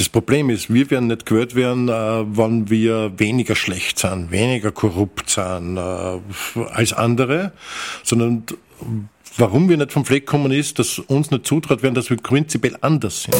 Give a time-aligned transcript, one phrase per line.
[0.00, 4.72] Das Problem ist, wir werden nicht gehört werden, äh, wenn wir weniger schlecht sind, weniger
[4.72, 7.52] korrupt sind äh, als andere,
[8.02, 8.44] sondern
[9.36, 12.78] warum wir nicht vom Fleck kommen ist, dass uns nicht zutraut werden, dass wir prinzipiell
[12.80, 13.36] anders sind.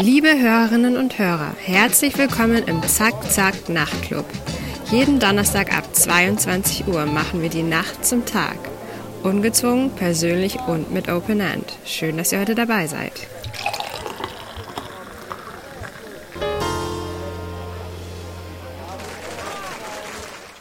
[0.00, 4.24] Liebe Hörerinnen und Hörer, herzlich willkommen im Zack Zack Nachtclub.
[4.94, 8.56] Jeden Donnerstag ab 22 Uhr machen wir die Nacht zum Tag.
[9.24, 11.64] Ungezwungen, persönlich und mit Open End.
[11.84, 13.26] Schön, dass ihr heute dabei seid.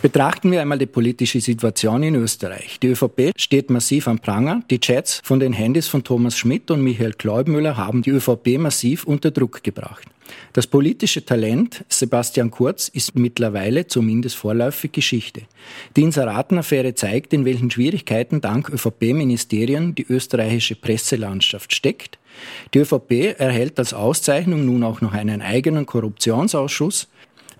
[0.01, 2.79] Betrachten wir einmal die politische Situation in Österreich.
[2.79, 4.63] Die ÖVP steht massiv am Pranger.
[4.71, 9.03] Die Chats von den Handys von Thomas Schmidt und Michael Kleubmüller haben die ÖVP massiv
[9.03, 10.07] unter Druck gebracht.
[10.53, 15.43] Das politische Talent Sebastian Kurz ist mittlerweile zumindest vorläufig Geschichte.
[15.95, 22.19] Die Inseratenaffäre zeigt, in welchen Schwierigkeiten dank ÖVP-Ministerien die österreichische Presselandschaft steckt.
[22.73, 27.07] Die ÖVP erhält als Auszeichnung nun auch noch einen eigenen Korruptionsausschuss.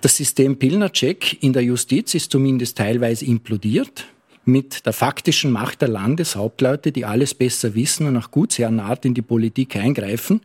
[0.02, 4.06] Das System Pilnacek in der Justiz ist zumindest teilweise implodiert
[4.46, 9.22] mit der faktischen Macht der Landeshauptleute, die alles besser wissen und nach Gutsherrenart in die
[9.22, 10.42] Politik eingreifen.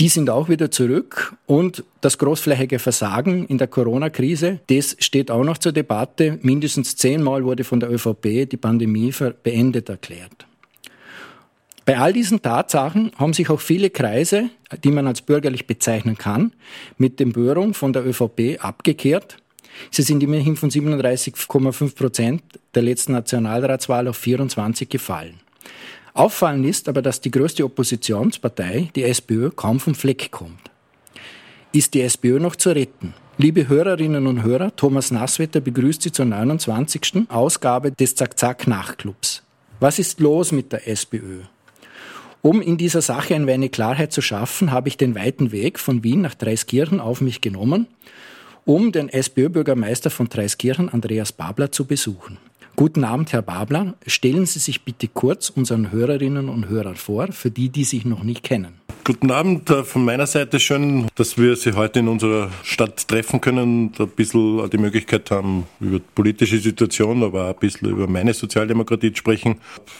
[0.00, 5.42] Die sind auch wieder zurück und das großflächige Versagen in der Corona-Krise, das steht auch
[5.42, 6.38] noch zur Debatte.
[6.42, 10.46] Mindestens zehnmal wurde von der ÖVP die Pandemie beendet erklärt.
[11.84, 14.50] Bei all diesen Tatsachen haben sich auch viele Kreise,
[14.84, 16.52] die man als bürgerlich bezeichnen kann,
[16.96, 19.38] mit dem Böhrung von der ÖVP abgekehrt.
[19.90, 22.42] Sie sind immerhin von 37,5 Prozent
[22.74, 25.40] der letzten Nationalratswahl auf 24 gefallen.
[26.18, 30.68] Auffallend ist aber, dass die größte Oppositionspartei, die SPÖ, kaum vom Fleck kommt.
[31.70, 33.14] Ist die SPÖ noch zu retten?
[33.36, 37.28] Liebe Hörerinnen und Hörer, Thomas Nasswetter begrüßt Sie zur 29.
[37.28, 39.44] Ausgabe des Zack-Zack-Nachtclubs.
[39.78, 41.42] Was ist los mit der SPÖ?
[42.42, 46.02] Um in dieser Sache ein wenig Klarheit zu schaffen, habe ich den weiten Weg von
[46.02, 47.86] Wien nach Dreiskirchen auf mich genommen,
[48.64, 52.38] um den SPÖ-Bürgermeister von Dreiskirchen, Andreas Babler, zu besuchen.
[52.78, 53.96] Guten Abend, Herr Babler.
[54.06, 58.22] Stellen Sie sich bitte kurz unseren Hörerinnen und Hörern vor, für die, die sich noch
[58.22, 58.74] nicht kennen.
[59.02, 63.40] Guten Abend äh, von meiner Seite schön, dass wir Sie heute in unserer Stadt treffen
[63.40, 67.88] können und ein bisschen die Möglichkeit haben, über die politische Situation, aber auch ein bisschen
[67.88, 69.56] über meine Sozialdemokratie zu sprechen.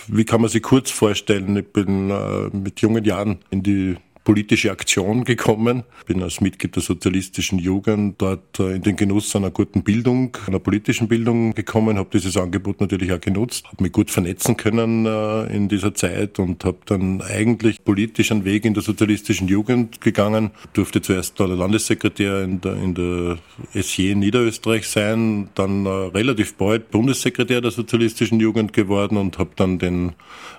[0.07, 1.57] Wie kann man sich kurz vorstellen?
[1.57, 3.97] Ich bin äh, mit jungen Jahren in die
[4.29, 5.85] politische Aktion gekommen.
[6.05, 10.59] Bin als Mitglied der sozialistischen Jugend dort äh, in den Genuss einer guten Bildung, einer
[10.59, 15.45] politischen Bildung gekommen, habe dieses Angebot natürlich auch genutzt, habe mich gut vernetzen können äh,
[15.47, 20.51] in dieser Zeit und habe dann eigentlich politisch einen Weg in der sozialistischen Jugend gegangen.
[20.75, 23.39] Durfte zuerst der Landessekretär in der, in der
[23.73, 29.79] SJ Niederösterreich sein, dann äh, relativ bald Bundessekretär der sozialistischen Jugend geworden und habe dann
[29.79, 30.13] den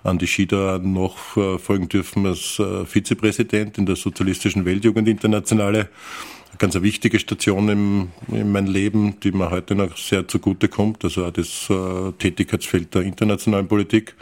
[0.03, 1.17] Andi Schieder noch
[1.59, 5.79] folgen dürfen als Vizepräsident Präsident in der Sozialistischen Weltjugendinternationale.
[5.79, 11.03] Eine ganz wichtige Station im, in meinem Leben, die mir heute noch sehr zugute kommt,
[11.03, 14.15] also auch das äh, Tätigkeitsfeld der internationalen Politik.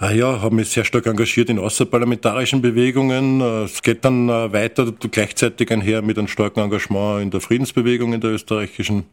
[0.00, 3.40] Ah ja, habe mich sehr stark engagiert in außerparlamentarischen Bewegungen.
[3.40, 8.14] Äh, es geht dann äh, weiter gleichzeitig einher mit einem starken Engagement in der Friedensbewegung
[8.14, 9.04] in der österreichischen.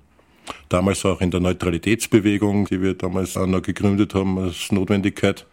[0.70, 5.46] Damals auch in der Neutralitätsbewegung, die wir damals auch noch gegründet haben als Notwendigkeit.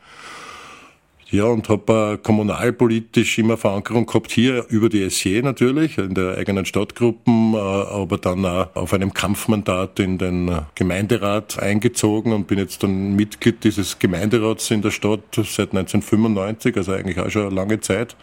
[1.33, 6.37] Ja, und habe äh, kommunalpolitisch immer Verankerung gehabt, hier über die SJ natürlich, in der
[6.37, 12.59] eigenen Stadtgruppen, äh, aber dann auch auf einem Kampfmandat in den Gemeinderat eingezogen und bin
[12.59, 17.55] jetzt dann Mitglied dieses Gemeinderats in der Stadt seit 1995, also eigentlich auch schon eine
[17.55, 18.15] lange Zeit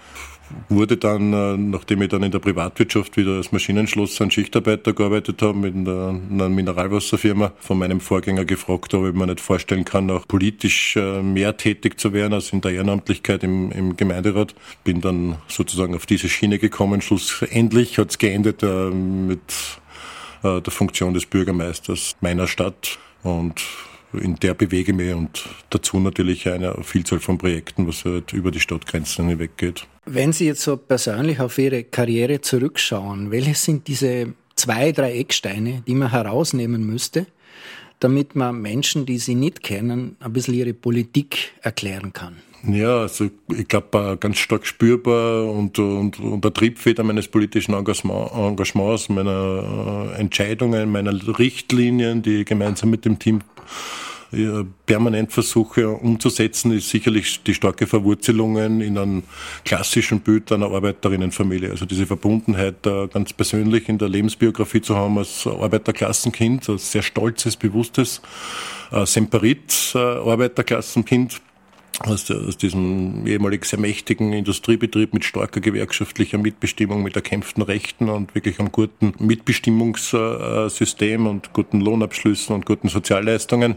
[0.70, 5.42] wurde dann, äh, nachdem ich dann in der Privatwirtschaft wieder als Maschinenschlosser und Schichtarbeiter gearbeitet
[5.42, 10.28] habe, mit einer Mineralwasserfirma, von meinem Vorgänger gefragt, ob ich mir nicht vorstellen kann, auch
[10.28, 14.56] politisch äh, mehr tätig zu werden als in der Ehrenamtlichkeit im, im Gemeinderat.
[14.84, 17.02] Bin dann sozusagen auf diese Schiene gekommen.
[17.02, 19.42] Schlussendlich hat es geendet äh, mit
[20.42, 23.62] der Funktion des Bürgermeisters meiner Stadt und
[24.14, 28.52] in der bewege ich mich und dazu natürlich eine Vielzahl von Projekten, was halt über
[28.52, 29.88] die Stadtgrenzen hinweg geht.
[30.06, 35.84] Wenn Sie jetzt so persönlich auf Ihre Karriere zurückschauen, welche sind diese zwei, drei Ecksteine,
[35.86, 37.28] die man herausnehmen müsste,
[38.00, 42.38] damit man Menschen, die Sie nicht kennen, ein bisschen ihre Politik erklären kann?
[42.68, 49.10] Ja, also ich glaube ganz stark spürbar und, und, und der Triebfeder meines politischen Engagements,
[49.10, 53.42] meiner äh, Entscheidungen, meiner Richtlinien, die ich gemeinsam mit dem Team
[54.86, 59.24] permanent versuche umzusetzen, ist sicherlich die starke Verwurzelungen in einem
[59.66, 61.72] klassischen Bild einer Arbeiterinnenfamilie.
[61.72, 67.02] Also diese Verbundenheit äh, ganz persönlich in der Lebensbiografie zu haben als Arbeiterklassenkind, als sehr
[67.02, 68.22] stolzes, bewusstes
[68.92, 71.42] äh, Semperit Arbeiterklassenkind
[72.00, 78.34] aus, aus diesem ehemalig sehr mächtigen Industriebetrieb mit starker gewerkschaftlicher Mitbestimmung, mit erkämpften Rechten und
[78.36, 83.76] wirklich einem guten Mitbestimmungssystem und guten Lohnabschlüssen und guten Sozialleistungen.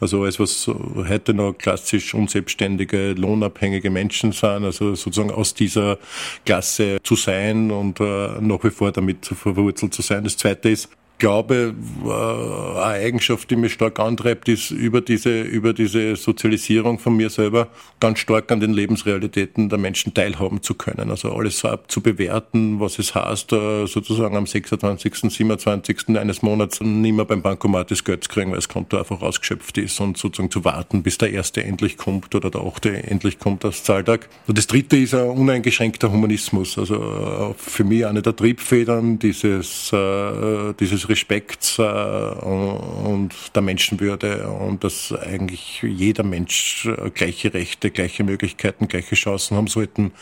[0.00, 5.98] Also alles, was heute noch klassisch unselbstständige, lohnabhängige Menschen sind, also sozusagen aus dieser
[6.44, 10.24] Klasse zu sein und äh, nach wie vor damit verwurzelt zu sein.
[10.24, 10.88] Das Zweite ist,
[11.22, 11.72] glaube,
[12.04, 17.30] äh, eine Eigenschaft, die mich stark antreibt, ist über diese, über diese Sozialisierung von mir
[17.30, 17.68] selber
[18.00, 21.10] ganz stark an den Lebensrealitäten der Menschen teilhaben zu können.
[21.10, 26.18] Also alles zu bewerten, was es heißt, äh, sozusagen am 26., 27.
[26.18, 29.78] eines Monats nicht mehr beim Bankomat das Geld zu kriegen, weil das Konto einfach ausgeschöpft
[29.78, 33.64] ist und sozusagen zu warten, bis der erste endlich kommt oder der achte endlich kommt
[33.64, 34.28] als Zahltag.
[34.48, 36.76] Und das dritte ist ein uneingeschränkter Humanismus.
[36.78, 44.82] Also äh, für mich eine der Triebfedern dieses, dieses Respekts äh, und der Menschenwürde und
[44.82, 50.12] dass eigentlich jeder Mensch äh, gleiche Rechte, gleiche Möglichkeiten, gleiche Chancen haben sollten.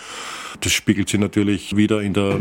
[0.61, 2.41] Das spiegelt sich natürlich wieder in der,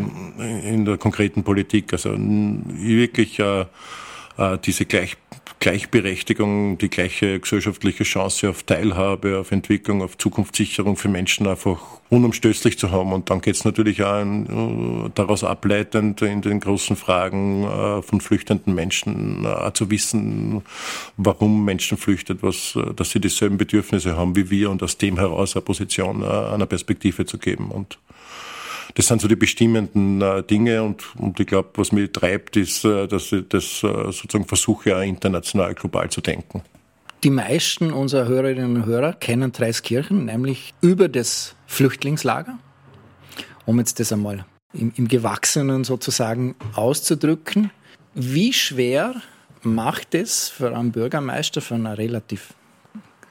[0.64, 1.94] in der konkreten Politik.
[1.94, 3.66] Also wirklich äh,
[4.64, 5.18] diese Gleich
[5.60, 12.80] Gleichberechtigung, die gleiche gesellschaftliche Chance auf Teilhabe, auf Entwicklung, auf Zukunftssicherung für Menschen einfach unumstößlich
[12.80, 13.12] zu haben.
[13.12, 18.22] Und dann geht es natürlich auch äh, daraus ableitend in den großen Fragen äh, von
[18.22, 20.62] flüchtenden Menschen äh, zu wissen,
[21.18, 25.18] warum Menschen flüchten, was, äh, dass sie dieselben Bedürfnisse haben wie wir und aus dem
[25.18, 27.70] heraus eine Position, äh, eine Perspektive zu geben.
[27.70, 28.00] Und
[29.00, 32.84] das sind so die bestimmenden äh, Dinge und, und ich glaube, was mich treibt, ist,
[32.84, 36.64] äh, dass ich das äh, sozusagen versuche, auch international, global zu denken.
[37.24, 42.60] Die meisten unserer Hörerinnen und Hörer kennen Dreiskirchen, nämlich über das Flüchtlingslager.
[43.66, 47.72] Um jetzt das einmal im, im Gewachsenen sozusagen auszudrücken.
[48.16, 49.16] Wie schwer
[49.62, 52.54] macht es für einen Bürgermeister von einer relativ,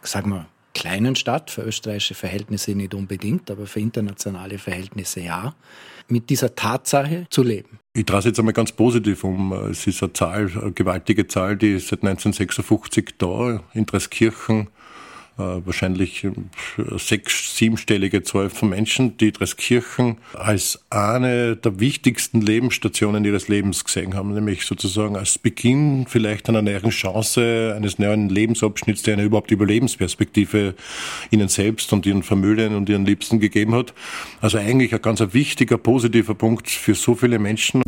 [0.01, 0.47] sagen wir,
[0.79, 5.55] kleinen Stadt, für österreichische Verhältnisse nicht unbedingt, aber für internationale Verhältnisse ja,
[6.09, 7.81] mit dieser Tatsache zu leben.
[7.95, 9.53] Ich traue es jetzt einmal ganz positiv um.
[9.53, 14.78] Es ist eine Zahl, eine gewaltige Zahl, die seit 1956 da in Dreskirchen äh,
[15.39, 16.31] wahrscheinlich äh,
[16.97, 24.15] sechs-, siebenstellige Zahl von Menschen, die Dreskirchen als eine der wichtigsten Lebensstationen ihres Lebens gesehen
[24.15, 29.51] haben, nämlich sozusagen als Beginn vielleicht einer neuen Chance, eines neuen Lebensabschnitts, der eine überhaupt
[29.51, 30.75] Überlebensperspektive
[31.31, 33.95] ihnen selbst und ihren Familien und ihren Liebsten gegeben hat.
[34.41, 37.83] Also eigentlich ein ganz wichtiger, positiver Punkt für so viele Menschen.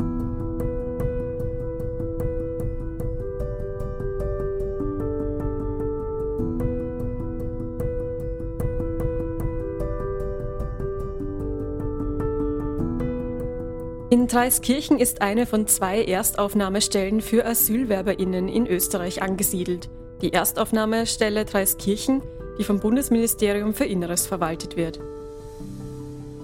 [14.30, 19.90] In Dreiskirchen ist eine von zwei Erstaufnahmestellen für AsylwerberInnen in Österreich angesiedelt.
[20.22, 22.22] Die Erstaufnahmestelle Dreiskirchen,
[22.56, 25.00] die vom Bundesministerium für Inneres verwaltet wird.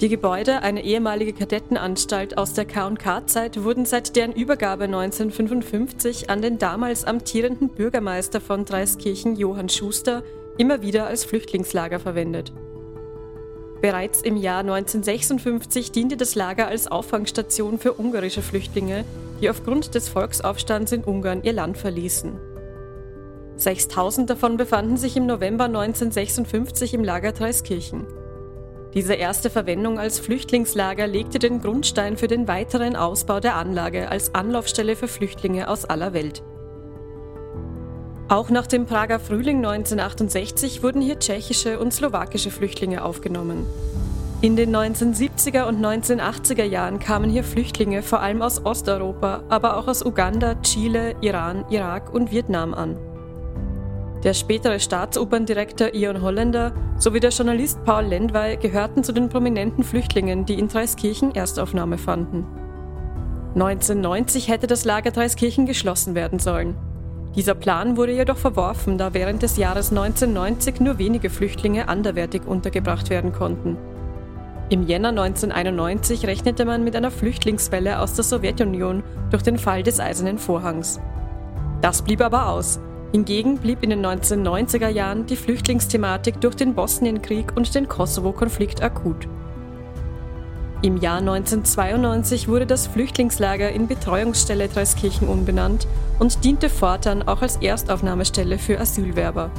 [0.00, 6.58] Die Gebäude, eine ehemalige Kadettenanstalt aus der K&K-Zeit, wurden seit deren Übergabe 1955 an den
[6.58, 10.24] damals amtierenden Bürgermeister von Dreiskirchen, Johann Schuster,
[10.58, 12.52] immer wieder als Flüchtlingslager verwendet.
[13.80, 19.04] Bereits im Jahr 1956 diente das Lager als Auffangstation für ungarische Flüchtlinge,
[19.40, 22.38] die aufgrund des Volksaufstands in Ungarn ihr Land verließen.
[23.56, 28.06] 6000 davon befanden sich im November 1956 im Lager Dreiskirchen.
[28.94, 34.34] Diese erste Verwendung als Flüchtlingslager legte den Grundstein für den weiteren Ausbau der Anlage als
[34.34, 36.42] Anlaufstelle für Flüchtlinge aus aller Welt.
[38.28, 43.66] Auch nach dem Prager Frühling 1968 wurden hier tschechische und slowakische Flüchtlinge aufgenommen.
[44.42, 49.86] In den 1970er und 1980er Jahren kamen hier Flüchtlinge vor allem aus Osteuropa, aber auch
[49.86, 52.96] aus Uganda, Chile, Iran, Irak und Vietnam an.
[54.24, 60.44] Der spätere Staatsoperndirektor Ion Holländer sowie der Journalist Paul Lendwey gehörten zu den prominenten Flüchtlingen,
[60.44, 62.44] die in Dreiskirchen Erstaufnahme fanden.
[63.54, 66.76] 1990 hätte das Lager Dreiskirchen geschlossen werden sollen.
[67.36, 73.10] Dieser Plan wurde jedoch verworfen, da während des Jahres 1990 nur wenige Flüchtlinge anderwertig untergebracht
[73.10, 73.76] werden konnten.
[74.70, 80.00] Im Jänner 1991 rechnete man mit einer Flüchtlingswelle aus der Sowjetunion durch den Fall des
[80.00, 80.98] Eisernen Vorhangs.
[81.82, 82.80] Das blieb aber aus.
[83.12, 89.28] Hingegen blieb in den 1990er Jahren die Flüchtlingsthematik durch den Bosnienkrieg und den Kosovo-Konflikt akut.
[90.82, 97.56] Im Jahr 1992 wurde das Flüchtlingslager in Betreuungsstelle Dreiskirchen umbenannt und diente fortan auch als
[97.56, 99.50] Erstaufnahmestelle für Asylwerber.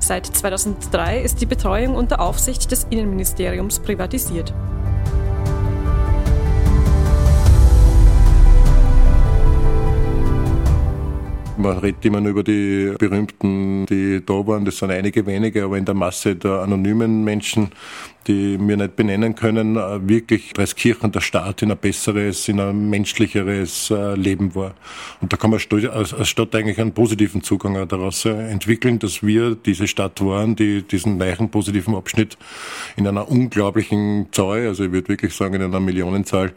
[0.00, 4.52] Seit 2003 ist die Betreuung unter Aufsicht des Innenministeriums privatisiert.
[11.56, 14.64] Man redet immer nur über die berühmten, die da waren.
[14.64, 17.70] Das sind einige wenige, aber in der Masse der anonymen Menschen,
[18.26, 22.90] die wir nicht benennen können, äh, wirklich Dreiskirchen der Staat in ein besseres, in ein
[22.90, 24.74] menschlicheres äh, Leben war.
[25.20, 25.60] Und da kann man
[25.92, 30.82] als Stadt eigentlich einen positiven Zugang daraus äh, entwickeln, dass wir diese Stadt waren, die
[30.82, 32.36] diesen neuen positiven Abschnitt
[32.96, 36.52] in einer unglaublichen Zahl, also ich würde wirklich sagen in einer Millionenzahl,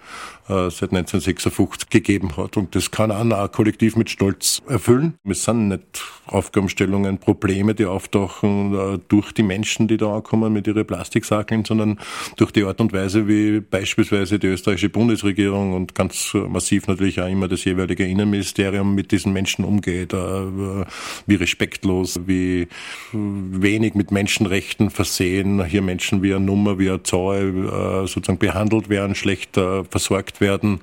[0.48, 2.58] seit 1956 gegeben hat.
[2.58, 5.14] Und das kann auch kollektiv mit Stolz erfüllen.
[5.24, 10.88] Es sind nicht Aufgabenstellungen, Probleme, die auftauchen durch die Menschen, die da ankommen mit ihren
[10.88, 12.00] Plastiksacken Problem, sondern
[12.38, 17.28] durch die Art und Weise, wie beispielsweise die österreichische Bundesregierung und ganz massiv natürlich auch
[17.28, 22.68] immer das jeweilige Innenministerium mit diesen Menschen umgeht, äh, wie respektlos, wie
[23.12, 28.90] wenig mit Menschenrechten versehen, hier Menschen wie eine Nummer, wie eine Zahl äh, sozusagen behandelt
[28.90, 29.50] werden, schlecht
[29.90, 30.82] versorgt werden.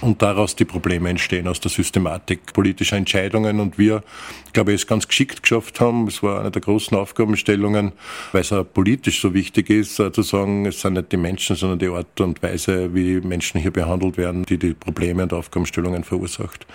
[0.00, 3.60] Und daraus die Probleme entstehen aus der Systematik politischer Entscheidungen.
[3.60, 4.02] Und wir,
[4.58, 6.08] glaube ich, es ganz geschickt geschafft haben.
[6.08, 7.92] Es war eine der großen Aufgabenstellungen,
[8.32, 11.78] weil es auch politisch so wichtig ist, zu sagen, es sind nicht die Menschen, sondern
[11.78, 16.66] die Art und Weise, wie Menschen hier behandelt werden, die die Probleme und Aufgabenstellungen verursacht.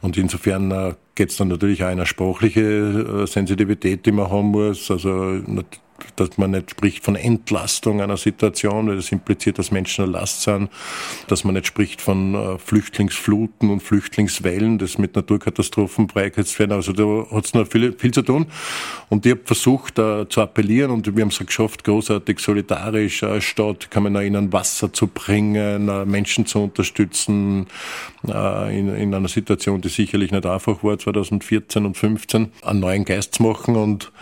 [0.00, 4.52] Und insofern äh, geht es dann natürlich auch eine sprachliche äh, Sensitivität, die man haben
[4.52, 4.88] muss.
[4.88, 5.40] Also
[6.16, 10.42] dass man nicht spricht von Entlastung einer Situation, weil das impliziert, dass Menschen eine Last
[10.42, 10.70] sind,
[11.28, 16.72] dass man nicht spricht von äh, Flüchtlingsfluten und Flüchtlingswellen, das mit Naturkatastrophen beigesetzt werden.
[16.72, 18.46] Also da hat es noch viel, viel zu tun.
[19.08, 23.44] Und ich habe versucht uh, zu appellieren und wir haben es geschafft, großartig solidarisch als
[23.44, 27.66] Stadt, kann man erinnern, Wasser zu bringen, Menschen zu unterstützen
[28.22, 33.34] in, in einer Situation, die sicherlich nicht einfach war, 2014 und 2015, einen neuen Geist
[33.34, 34.12] zu machen und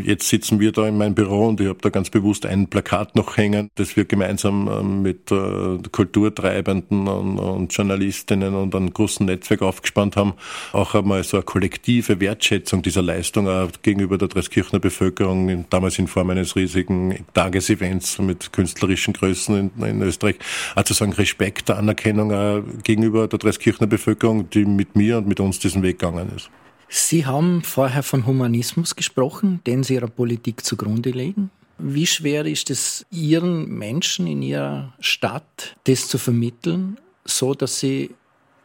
[0.00, 3.14] Jetzt sitzen wir da in meinem Büro und ich habe da ganz bewusst ein Plakat
[3.14, 9.60] noch hängen, das wir gemeinsam ähm, mit äh, Kulturtreibenden und, Journalistinnen und einem großen Netzwerk
[9.60, 10.32] aufgespannt haben.
[10.72, 13.46] Auch einmal so eine kollektive Wertschätzung dieser Leistung
[13.82, 20.02] gegenüber der Dreskirchner Bevölkerung, damals in Form eines riesigen Tagesevents mit künstlerischen Größen in, in
[20.02, 20.36] Österreich.
[20.74, 25.82] Also sagen Respekt, Anerkennung gegenüber der Dreskirchner Bevölkerung, die mit mir und mit uns diesen
[25.82, 26.50] Weg gegangen ist.
[26.88, 31.50] Sie haben vorher von Humanismus gesprochen, den Sie Ihrer Politik zugrunde legen.
[31.78, 38.10] Wie schwer ist es Ihren Menschen in Ihrer Stadt, das zu vermitteln, so dass Sie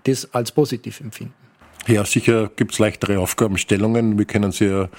[0.03, 1.46] das als positiv empfinden?
[1.87, 4.17] Ja, sicher gibt es leichtere Aufgabenstellungen.
[4.17, 4.89] Wir kennen sie ja,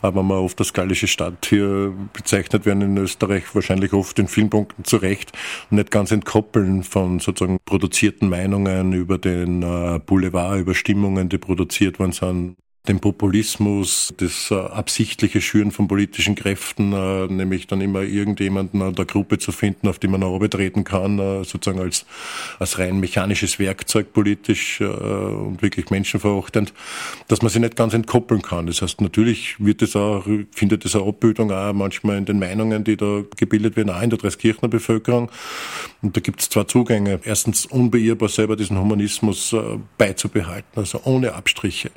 [0.00, 4.48] aber man oft als gallische Stadt hier bezeichnet werden in Österreich, wahrscheinlich oft in vielen
[4.48, 5.32] Punkten zu Recht,
[5.68, 11.98] nicht ganz entkoppeln von sozusagen produzierten Meinungen über den äh, Boulevard, über Stimmungen, die produziert
[11.98, 12.56] worden sind
[12.88, 18.94] den Populismus, das äh, absichtliche Schüren von politischen Kräften, äh, nämlich dann immer irgendjemanden an
[18.94, 22.06] der Gruppe zu finden, auf die man auch betreten kann, äh, sozusagen als,
[22.58, 26.72] als rein mechanisches Werkzeug politisch und wirklich menschenverachtend,
[27.28, 28.66] dass man sich nicht ganz entkoppeln kann.
[28.66, 32.84] Das heißt, natürlich wird es auch, findet es eine Abbildung auch manchmal in den Meinungen,
[32.84, 35.30] die da gebildet werden, auch in der Dreiskirchner Bevölkerung.
[36.02, 37.20] Und da gibt es zwei Zugänge.
[37.24, 39.54] Erstens unbeirrbar selber diesen Humanismus
[39.98, 41.90] beizubehalten, also ohne Abstriche.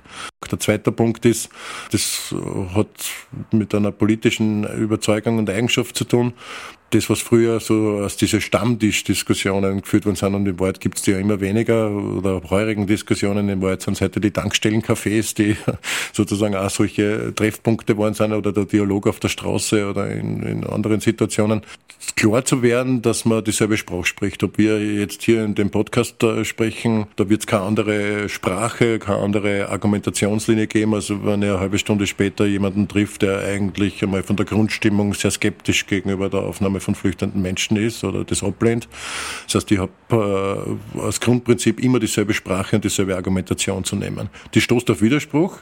[0.50, 1.50] Der zweite Punkt ist,
[1.92, 2.34] das
[2.74, 2.90] hat
[3.52, 6.34] mit einer politischen Überzeugung und Eigenschaft zu tun,
[6.94, 11.04] das, was früher so aus diese Stammtischdiskussionen geführt worden sind, und im Wald gibt es
[11.04, 15.56] die ja immer weniger, oder heurigen Diskussionen im Wald sind heute die Tankstellencafés, die
[16.14, 20.64] sozusagen auch solche Treffpunkte worden sind, oder der Dialog auf der Straße oder in, in
[20.66, 21.62] anderen Situationen.
[22.16, 24.44] Klar zu werden, dass man dieselbe Sprache spricht.
[24.44, 29.00] Ob wir jetzt hier in dem Podcast äh, sprechen, da wird es keine andere Sprache,
[29.00, 34.04] keine andere Argumentationslinie geben, als wenn er eine halbe Stunde später jemanden trifft, der eigentlich
[34.04, 38.44] einmal von der Grundstimmung sehr skeptisch gegenüber der Aufnahme von flüchtenden Menschen ist oder das
[38.44, 38.88] ablehnt.
[39.46, 39.92] Das heißt, ich habe
[40.96, 44.30] äh, als Grundprinzip immer dieselbe Sprache und dieselbe Argumentation zu nehmen.
[44.54, 45.58] Die stoßt auf Widerspruch,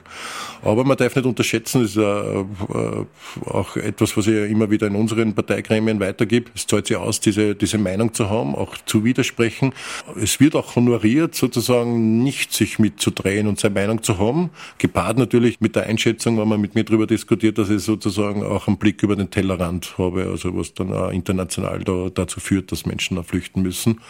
[0.63, 3.05] aber man darf nicht unterschätzen, das ist äh, äh
[3.45, 6.51] auch etwas, was ich immer wieder in unseren Parteigremien weitergebe.
[6.55, 9.73] Es zahlt sich aus, diese, diese Meinung zu haben, auch zu widersprechen.
[10.21, 15.61] Es wird auch honoriert, sozusagen nicht sich mitzudrehen und seine Meinung zu haben, gepaart natürlich
[15.61, 19.03] mit der Einschätzung, wenn man mit mir darüber diskutiert, dass ich sozusagen auch einen Blick
[19.03, 23.61] über den Tellerrand habe, also was dann international da, dazu führt, dass Menschen da flüchten
[23.61, 24.01] müssen.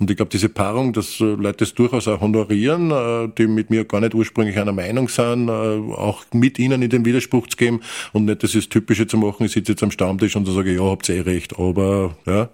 [0.00, 3.70] Und ich glaube, diese Paarung, dass äh, Leute das durchaus auch honorieren, äh, die mit
[3.70, 7.56] mir gar nicht ursprünglich einer Meinung sind, äh, auch mit ihnen in den Widerspruch zu
[7.56, 7.80] geben
[8.12, 10.82] und nicht das ist Typische zu machen, ich sitze jetzt am Stammtisch und sage, ja,
[10.82, 12.48] habt ihr eh recht, aber, ja,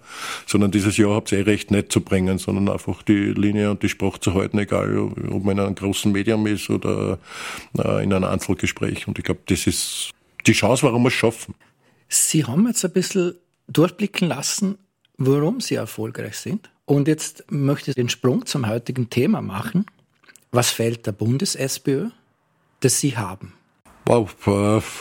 [0.47, 3.83] sondern dieses Ja, habt ihr eh recht nicht zu bringen, sondern einfach die Linie und
[3.83, 4.97] die Sprache zu halten, egal
[5.31, 7.19] ob man in einem großen Medium ist oder
[7.75, 9.09] in einem Einzelgespräch.
[9.09, 10.11] Und ich glaube, das ist
[10.47, 11.55] die Chance, warum wir es schaffen.
[12.09, 13.35] Sie haben jetzt ein bisschen
[13.68, 14.78] durchblicken lassen,
[15.16, 16.71] warum Sie erfolgreich sind.
[16.87, 19.87] Und jetzt möchte ich den Sprung zum heutigen Thema machen.
[20.50, 22.11] Was fällt der Bundes-SPÖ,
[22.80, 23.54] das Sie haben?
[24.07, 24.51] Wow, äh,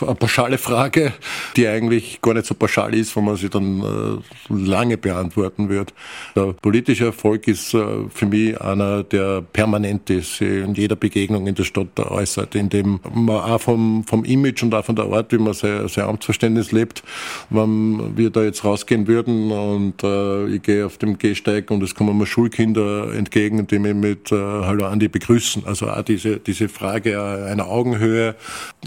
[0.06, 1.12] eine pauschale Frage,
[1.56, 5.92] die eigentlich gar nicht so pauschal ist, wenn man sie dann äh, lange beantworten wird.
[6.34, 11.54] Der politische Erfolg ist äh, für mich einer, der permanent ist, in jeder Begegnung in
[11.54, 15.30] der Stadt äußert, in dem man auch vom, vom Image und auch von der Art,
[15.32, 17.02] wie man sein, sein Amtsverständnis lebt,
[17.50, 21.94] wenn wir da jetzt rausgehen würden und äh, ich gehe auf dem Gehsteig und es
[21.94, 25.64] kommen mir Schulkinder entgegen, die mich mit äh, Hallo Andi begrüßen.
[25.66, 28.34] Also auch diese, diese Frage einer Augenhöhe,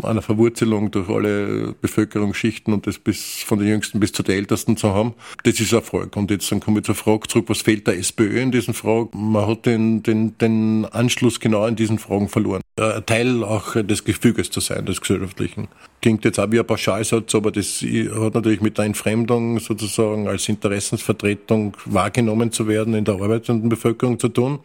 [0.07, 4.77] einer Verwurzelung durch alle Bevölkerungsschichten und das bis von den Jüngsten bis zu den Ältesten
[4.77, 5.13] zu haben.
[5.43, 6.15] Das ist Erfolg.
[6.15, 9.09] Und jetzt dann komme ich zur Frage zurück, was fehlt der SPÖ in diesen Fragen?
[9.13, 12.61] Man hat den, den, den Anschluss genau in diesen Fragen verloren.
[13.05, 15.67] Teil auch des Gefüges zu sein, des Gesellschaftlichen.
[16.01, 20.47] Klingt jetzt auch wie ein Pauschalsatz, aber das hat natürlich mit der Entfremdung sozusagen als
[20.47, 24.59] Interessensvertretung wahrgenommen zu werden in der arbeitenden Bevölkerung zu tun.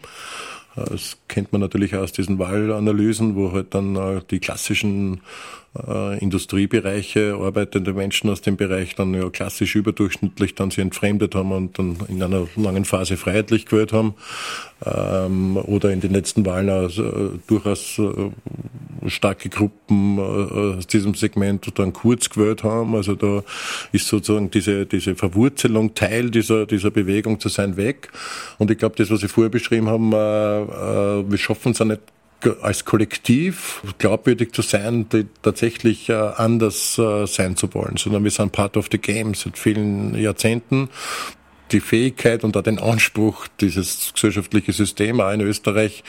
[0.74, 5.20] Das kennt man natürlich aus diesen Wahlanalysen, wo halt dann äh, die klassischen
[5.78, 11.52] äh, Industriebereiche, arbeitende Menschen aus dem Bereich dann ja klassisch überdurchschnittlich dann sie entfremdet haben
[11.52, 14.14] und dann in einer langen Phase freiheitlich gewählt haben.
[14.84, 18.30] Ähm, oder in den letzten Wahlen also, äh, durchaus äh,
[19.08, 20.20] starke Gruppen äh,
[20.78, 22.94] aus diesem Segment dann kurz gewählt haben.
[22.94, 23.42] Also da
[23.92, 28.10] ist sozusagen diese, diese Verwurzelung Teil dieser, dieser Bewegung zu sein weg.
[28.58, 31.84] Und ich glaube, das, was Sie vorher beschrieben haben, äh, äh, wir schaffen es ja
[31.84, 32.02] nicht
[32.62, 35.06] als Kollektiv glaubwürdig zu sein,
[35.42, 39.58] tatsächlich äh, anders äh, sein zu wollen, sondern wir sind part of the game seit
[39.58, 40.88] vielen Jahrzehnten
[41.72, 46.04] die Fähigkeit und auch den Anspruch, dieses gesellschaftliche System auch in Österreich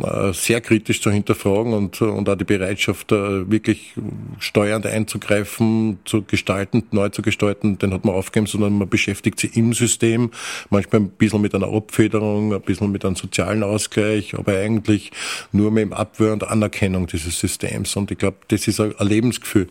[0.00, 3.94] äh, sehr kritisch zu hinterfragen und, und auch die Bereitschaft, äh, wirklich
[4.38, 9.56] steuernd einzugreifen, zu gestalten, neu zu gestalten, den hat man aufgegeben, sondern man beschäftigt sich
[9.56, 10.30] im System,
[10.70, 15.10] manchmal ein bisschen mit einer Abfederung, ein bisschen mit einem sozialen Ausgleich, aber eigentlich
[15.52, 17.96] nur mit dem Abwehr und Anerkennung dieses Systems.
[17.96, 19.68] Und ich glaube, das ist ein Lebensgefühl.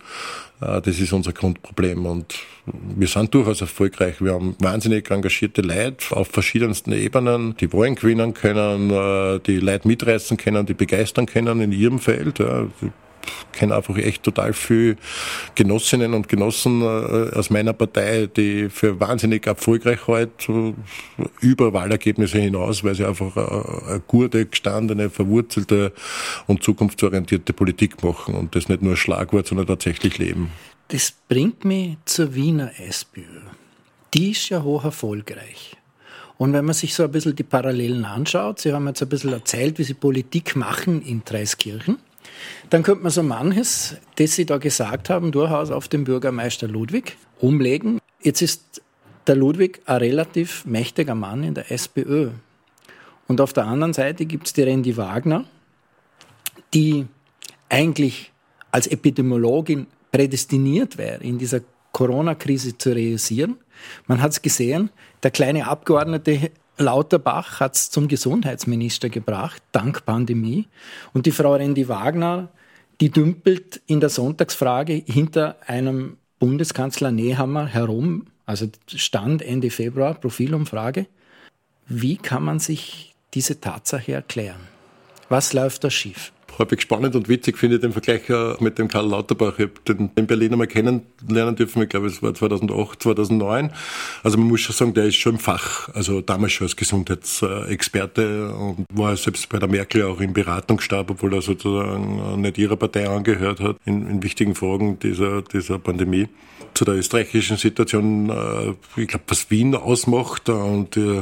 [0.61, 2.35] Äh, das ist unser Grundproblem und
[2.65, 4.21] wir sind durchaus erfolgreich.
[4.21, 9.87] Wir haben wahnsinnig engagierte Leute auf verschiedensten Ebenen, die wollen gewinnen können, äh, die Leute
[9.87, 12.41] mitreißen können, die begeistern können in ihrem Feld.
[13.51, 14.97] Kenne einfach echt total viele
[15.55, 20.75] Genossinnen und Genossen äh, aus meiner Partei, die für wahnsinnig erfolgreich halten,
[21.41, 25.93] über Wahlergebnisse hinaus, weil sie einfach eine gute, gestandene, verwurzelte
[26.47, 30.51] und zukunftsorientierte Politik machen und das nicht nur Schlagwort, sondern tatsächlich leben.
[30.89, 33.41] Das bringt mich zur Wiener SPÖ.
[34.13, 35.75] Die ist ja hoch erfolgreich.
[36.37, 39.33] Und wenn man sich so ein bisschen die Parallelen anschaut, Sie haben jetzt ein bisschen
[39.33, 41.97] erzählt, wie Sie Politik machen in Dreiskirchen,
[42.69, 47.17] dann könnte man so manches, das Sie da gesagt haben, durchaus auf den Bürgermeister Ludwig
[47.39, 47.99] umlegen.
[48.21, 48.81] Jetzt ist
[49.27, 52.29] der Ludwig ein relativ mächtiger Mann in der SPÖ.
[53.27, 55.45] Und auf der anderen Seite gibt es die Randy Wagner,
[56.73, 57.07] die
[57.69, 58.31] eigentlich
[58.71, 63.57] als Epidemiologin prädestiniert wäre, in dieser Corona-Krise zu realisieren.
[64.07, 64.89] Man hat es gesehen,
[65.23, 70.67] der kleine Abgeordnete Lauterbach hat es zum Gesundheitsminister gebracht, dank Pandemie.
[71.13, 72.49] Und die Frau Rendi Wagner,
[73.01, 81.07] die dümpelt in der Sonntagsfrage hinter einem Bundeskanzler Nehammer herum, also Stand Ende Februar, Profilumfrage.
[81.87, 84.61] Wie kann man sich diese Tatsache erklären?
[85.29, 86.31] Was läuft da schief?
[86.57, 88.23] Häufig spannend und witzig finde ich den Vergleich
[88.59, 89.53] mit dem Karl Lauterbach.
[89.57, 93.71] Ich habe den in Berlin einmal kennenlernen dürfen, ich glaube es war 2008, 2009.
[94.23, 98.53] Also man muss schon sagen, der ist schon im Fach, also damals schon als Gesundheitsexperte
[98.53, 103.07] und war selbst bei der Merkel auch im Beratungsstab, obwohl er sozusagen nicht ihrer Partei
[103.07, 106.27] angehört hat, in, in wichtigen Fragen dieser, dieser Pandemie.
[106.73, 111.21] Zu der österreichischen Situation, äh, ich glaube, was Wien ausmacht und äh,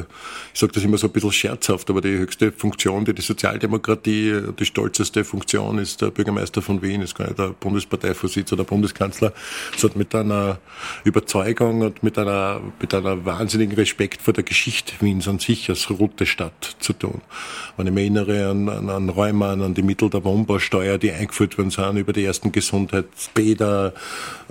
[0.54, 4.42] ich sage das immer so ein bisschen scherzhaft, aber die höchste Funktion, die die Sozialdemokratie,
[4.58, 9.34] die stolzeste Funktion ist der Bürgermeister von Wien, ist gar nicht der Bundesparteivorsitzender oder Bundeskanzler.
[9.76, 10.60] Es hat mit einer
[11.04, 15.90] Überzeugung und mit einer, mit einer wahnsinnigen Respekt vor der Geschichte Wiens an sich als
[15.90, 17.22] rote Stadt zu tun.
[17.78, 21.58] Wenn ich mich erinnere an, an, an Räumann, an die Mittel der Wohnbausteuer, die eingeführt
[21.58, 23.94] worden sind, über die ersten Gesundheitsbäder,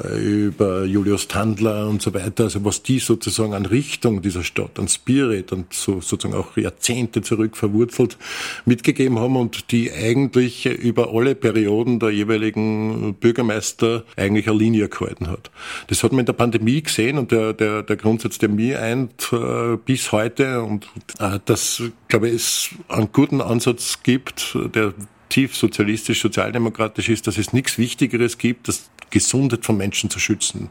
[0.03, 4.79] äh, über Julius Tandler und so weiter, also was die sozusagen an Richtung dieser Stadt,
[4.79, 8.19] an Spirit und so, sozusagen auch Jahrzehnte zurück verwurzelt
[8.65, 15.29] mitgegeben haben und die eigentlich über alle Perioden der jeweiligen Bürgermeister eigentlich eine Linie gehalten
[15.29, 15.51] hat.
[15.89, 19.33] Das hat man in der Pandemie gesehen und der, der, der Grundsatz, der mir eint
[19.33, 24.95] äh, bis heute und äh, das, glaube ich, es einen guten Ansatz gibt, der
[25.29, 30.71] tief sozialistisch, sozialdemokratisch ist, dass es nichts Wichtigeres gibt, das Gesundheit von Menschen zu schützen.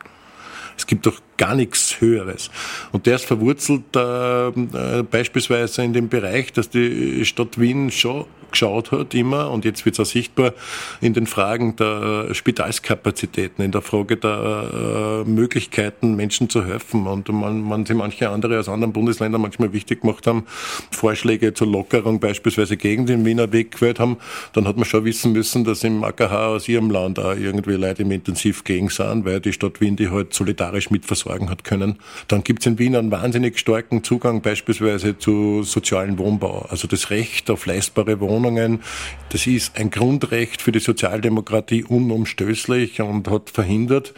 [0.77, 2.49] Es gibt doch gar nichts Höheres.
[2.91, 8.25] Und der ist verwurzelt äh, äh, beispielsweise in dem Bereich, dass die Stadt Wien schon
[8.53, 10.53] geschaut hat immer und jetzt wird es auch sichtbar
[11.01, 17.07] in den Fragen der Spitalskapazitäten, in der Frage der äh, Möglichkeiten, Menschen zu helfen.
[17.07, 20.45] Und man, man sich manche andere aus anderen Bundesländern manchmal wichtig gemacht haben,
[20.91, 24.17] Vorschläge zur Lockerung beispielsweise gegen den Wiener Weg gewählt haben,
[24.53, 28.03] dann hat man schon wissen müssen, dass im AKH aus ihrem Land auch irgendwie Leute
[28.03, 30.91] im Intensiv gegen sind, weil die Stadt Wien die halt solidarisch
[31.23, 31.99] mitversorgen hat können.
[32.27, 37.09] Dann gibt es in Wien einen wahnsinnig starken Zugang beispielsweise zu sozialen Wohnbau, also das
[37.09, 38.81] Recht auf leistbare Wohnungen.
[39.29, 44.13] Das ist ein Grundrecht für die Sozialdemokratie unumstößlich und hat verhindert,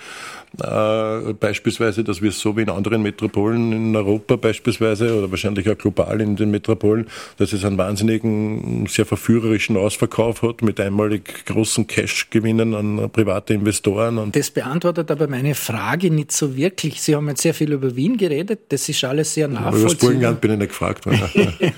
[0.62, 5.70] äh, beispielsweise, dass wir es so wie in anderen Metropolen in Europa beispielsweise oder wahrscheinlich
[5.70, 11.46] auch global in den Metropolen, dass es einen wahnsinnigen, sehr verführerischen Ausverkauf hat mit einmalig
[11.46, 14.18] großen Cash-Gewinnen an private Investoren.
[14.18, 17.02] Und das beantwortet aber meine Frage nicht so wirklich.
[17.02, 19.80] Sie haben jetzt sehr viel über Wien geredet, das ist alles sehr nachvollziehbar.
[19.80, 21.22] Über das Burgenland bin ich nicht gefragt worden.
[21.60, 21.72] ja.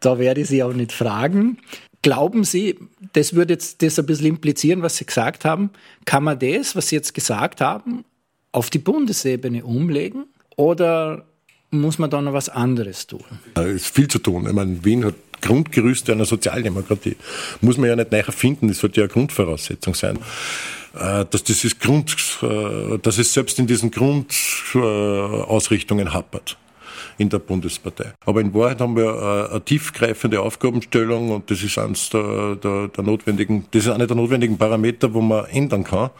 [0.00, 1.58] Da werde ich Sie auch nicht fragen.
[2.04, 2.78] Glauben Sie,
[3.14, 5.70] das würde jetzt das ein bisschen implizieren, was Sie gesagt haben,
[6.04, 8.04] kann man das, was Sie jetzt gesagt haben,
[8.52, 10.26] auf die Bundesebene umlegen?
[10.56, 11.24] Oder
[11.70, 13.24] muss man da noch was anderes tun?
[13.54, 14.46] Es ist viel zu tun.
[14.46, 17.16] Ich meine, Wien hat Grundgerüste einer Sozialdemokratie.
[17.62, 20.18] Muss man ja nicht neu erfinden, das sollte ja eine Grundvoraussetzung sein.
[20.94, 26.58] Äh, dass das ist Grund, äh, dass es selbst in diesen Grundausrichtungen hapert
[27.18, 28.12] in der Bundespartei.
[28.24, 32.88] Aber in Wahrheit haben wir eine, eine tiefgreifende Aufgabenstellung und das ist eines der, der,
[32.88, 36.10] der notwendigen, das ist einer der notwendigen Parameter, wo man ändern kann äh,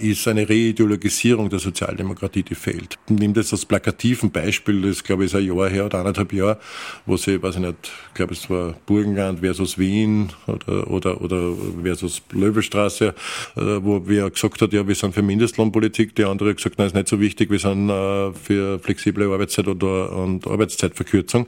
[0.00, 2.98] ist eine Reideologisierung der Sozialdemokratie, die fehlt.
[3.08, 6.58] Nehme das als plakativen Beispiel, das glaube ich ist ein Jahr her oder anderthalb Jahr,
[7.06, 11.54] wo sie, weiß ich nicht, ich glaube es war Burgenland versus Wien oder, oder, oder
[11.82, 13.14] versus Löwestraße,
[13.56, 16.94] äh, wo wir gesagt hat, ja, wir sind für Mindestlohnpolitik, die andere gesagt, nein, ist
[16.94, 21.46] nicht so wichtig, wir sind äh, für flexible Arbeitszeit oder und Arbeitszeitverkürzung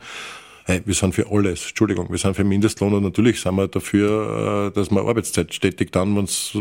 [0.70, 4.68] hey, wir sind für alles, Entschuldigung, wir sind für Mindestlohn und natürlich sind wir dafür,
[4.68, 6.56] äh, dass man Arbeitszeit stetig dann, wenn es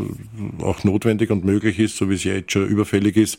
[0.61, 3.37] auch notwendig und möglich ist, so wie es ja jetzt schon überfällig ist,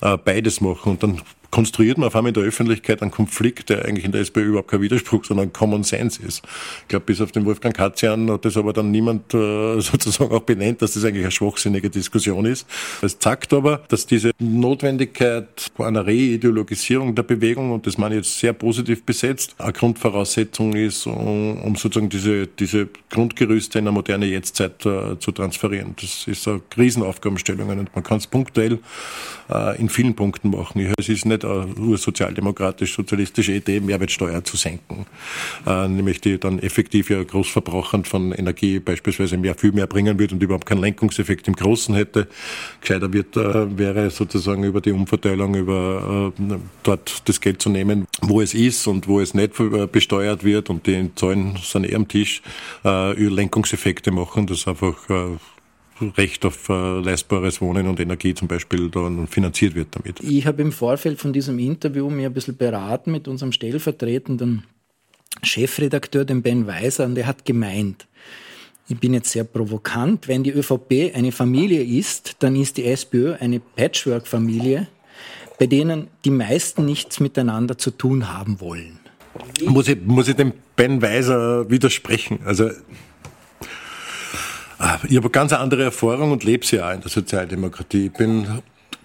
[0.00, 0.92] äh, beides machen.
[0.92, 1.20] Und dann
[1.56, 4.70] konstruiert man auf einmal in der Öffentlichkeit einen Konflikt, der eigentlich in der SPÖ überhaupt
[4.70, 6.42] kein Widerspruch, sondern Common Sense ist.
[6.82, 10.42] Ich glaube, bis auf den Wolfgang Katzian hat das aber dann niemand äh, sozusagen auch
[10.42, 12.66] benennt, dass das eigentlich eine schwachsinnige Diskussion ist.
[13.00, 18.38] Es zeigt aber, dass diese Notwendigkeit einer Reideologisierung der Bewegung, und das meine ich jetzt
[18.38, 24.26] sehr positiv besetzt, eine Grundvoraussetzung ist, um, um sozusagen diese, diese Grundgerüste in eine moderne
[24.26, 25.94] Jetztzeit äh, zu transferieren.
[25.98, 28.78] Das ist eine Riesenaufgabenstellung und man kann es punktuell
[29.48, 30.94] äh, in vielen Punkten machen.
[30.98, 35.06] Es ist nicht eine sozialdemokratisch-sozialistische Idee, Mehrwertsteuer zu senken,
[35.66, 40.32] äh, nämlich die dann effektiv ja Großverbrauchern von Energie beispielsweise mehr, viel mehr bringen wird
[40.32, 42.28] und überhaupt keinen Lenkungseffekt im Großen hätte.
[42.80, 48.06] Gescheiter wird, äh, wäre sozusagen über die Umverteilung, über äh, dort das Geld zu nehmen,
[48.22, 49.52] wo es ist und wo es nicht
[49.92, 52.42] besteuert wird und die Zahlen sind eher am Tisch,
[52.84, 55.36] äh, Lenkungseffekte machen, das einfach äh,
[56.00, 60.20] Recht auf äh, leistbares Wohnen und Energie zum Beispiel dann finanziert wird damit.
[60.20, 64.64] Ich habe im Vorfeld von diesem Interview mir ein bisschen beraten mit unserem stellvertretenden
[65.42, 68.06] Chefredakteur, dem Ben Weiser, und der hat gemeint,
[68.88, 73.34] ich bin jetzt sehr provokant, wenn die ÖVP eine Familie ist, dann ist die SPÖ
[73.34, 74.86] eine Patchwork-Familie,
[75.58, 78.98] bei denen die meisten nichts miteinander zu tun haben wollen.
[79.66, 82.38] Muss ich, muss ich dem Ben Weiser widersprechen?
[82.44, 82.70] Also
[85.08, 88.06] ich habe ganz andere Erfahrung und lebe sie auch in der Sozialdemokratie.
[88.06, 88.46] Ich bin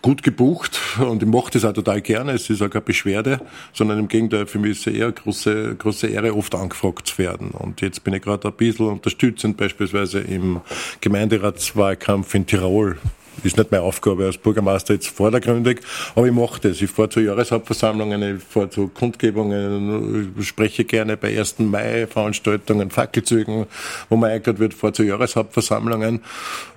[0.01, 2.33] gut gebucht und ich mache das auch total gerne.
[2.33, 3.39] Es ist auch keine Beschwerde,
[3.73, 7.17] sondern im Gegenteil, für mich ist es eher eine große, große Ehre, oft angefragt zu
[7.17, 7.51] werden.
[7.51, 10.61] Und jetzt bin ich gerade ein bisschen unterstützend, beispielsweise im
[11.01, 12.97] Gemeinderatswahlkampf in Tirol
[13.43, 15.81] ist nicht meine Aufgabe als Bürgermeister jetzt vordergründig,
[16.15, 16.81] aber ich mache das.
[16.81, 21.59] Ich fahre zu Jahreshauptversammlungen, ich fahre zu Kundgebungen, spreche gerne bei 1.
[21.59, 23.65] Mai-Veranstaltungen, Fackelzügen,
[24.09, 26.21] wo man eingeladen wird, fahre zu Jahreshauptversammlungen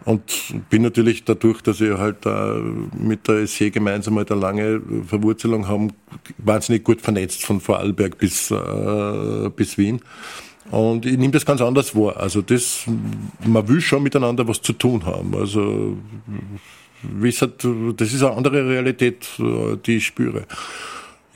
[0.05, 0.23] und
[0.71, 2.61] bin natürlich dadurch, dass ich halt äh,
[2.99, 5.93] mit der SE gemeinsam halt eine lange Verwurzelung haben,
[6.39, 10.01] wahnsinnig gut vernetzt von Vorarlberg bis, äh, bis Wien.
[10.71, 12.17] Und ich nehme das ganz anders wahr.
[12.17, 12.85] Also das,
[13.45, 15.35] man will schon miteinander was zu tun haben.
[15.35, 15.97] Also
[17.97, 20.47] das ist eine andere Realität, die ich spüre.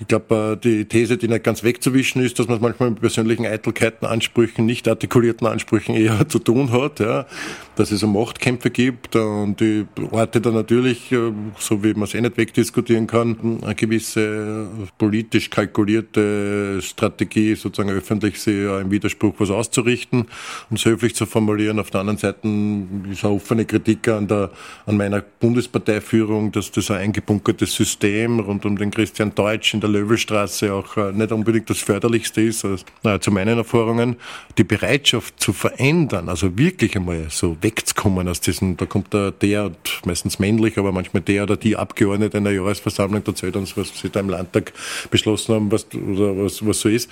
[0.00, 3.00] Ich glaube, äh, die These, die nicht ganz wegzuwischen ist, dass man es manchmal mit
[3.00, 7.26] persönlichen Eitelkeiten, Ansprüchen, nicht artikulierten Ansprüchen eher zu tun hat, ja,
[7.74, 12.14] dass es um Machtkämpfe gibt und die Orte dann natürlich, äh, so wie man es
[12.14, 19.50] eh nicht wegdiskutieren kann, eine gewisse politisch kalkulierte Strategie, sozusagen öffentlich sie im Widerspruch was
[19.50, 20.26] auszurichten,
[20.70, 21.80] um es höflich zu formulieren.
[21.80, 22.46] Auf der anderen Seite
[23.10, 24.50] ist eine offene Kritik an, der,
[24.86, 29.87] an meiner Bundesparteiführung, dass das ein eingebunkertes System rund um den Christian Deutsch in der
[29.92, 34.16] der Löwelstraße auch äh, nicht unbedingt das Förderlichste ist, also, äh, zu meinen Erfahrungen,
[34.56, 39.72] die Bereitschaft zu verändern, also wirklich einmal so wegzukommen aus diesen, da kommt der, der
[40.04, 44.10] meistens männlich, aber manchmal der oder die Abgeordnete in der Jahresversammlung, erzählt uns, was sie
[44.10, 44.72] da im Landtag
[45.10, 47.10] beschlossen haben, was, oder was, was so ist.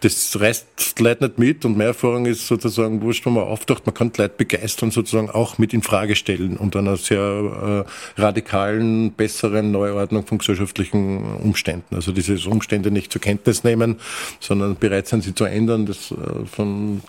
[0.00, 3.86] Das reißt die Leute nicht mit und meine Erfahrung ist sozusagen, wurscht, wenn man auftaucht,
[3.86, 7.84] man kann die Leute begeistern, sozusagen auch mit in Frage stellen und einer sehr
[8.16, 11.94] äh, radikalen, besseren Neuordnung von gesellschaftlichen Umständen.
[11.94, 13.96] Also diese Umstände nicht zur Kenntnis nehmen,
[14.40, 15.86] sondern bereit sind, sie zu ändern.
[15.86, 17.02] Das äh, von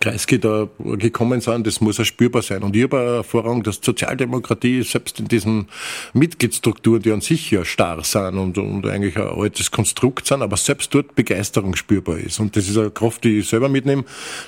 [0.00, 2.62] Kreisky da gekommen sind, das muss ja spürbar sein.
[2.62, 5.68] Und ich habe eine Erfahrung, dass Sozialdemokratie selbst in diesen
[6.12, 10.56] Mitgliedsstrukturen, die an sich ja starr sind und, und eigentlich ein altes Konstrukt sind, aber
[10.56, 12.40] selbst dort Begeisterung spürbar ist.
[12.40, 14.04] Und das ist eine Kraft, die ich selber mitnehme.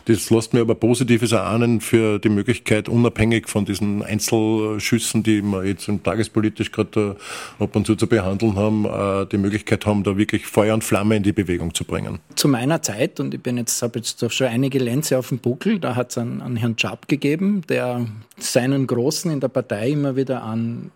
[0.07, 5.65] Das lässt mir aber Positives erahnen für die Möglichkeit, unabhängig von diesen Einzelschüssen, die wir
[5.65, 7.17] jetzt tagespolitisch gerade
[7.59, 11.17] ab und zu zu behandeln haben, äh, die Möglichkeit haben, da wirklich Feuer und Flamme
[11.17, 12.19] in die Bewegung zu bringen.
[12.35, 15.79] Zu meiner Zeit, und ich bin jetzt, habe jetzt schon einige Lenze auf dem Buckel.
[15.79, 18.07] Da hat es einen, einen Herrn Chap gegeben, der
[18.39, 20.91] seinen Großen in der Partei immer wieder an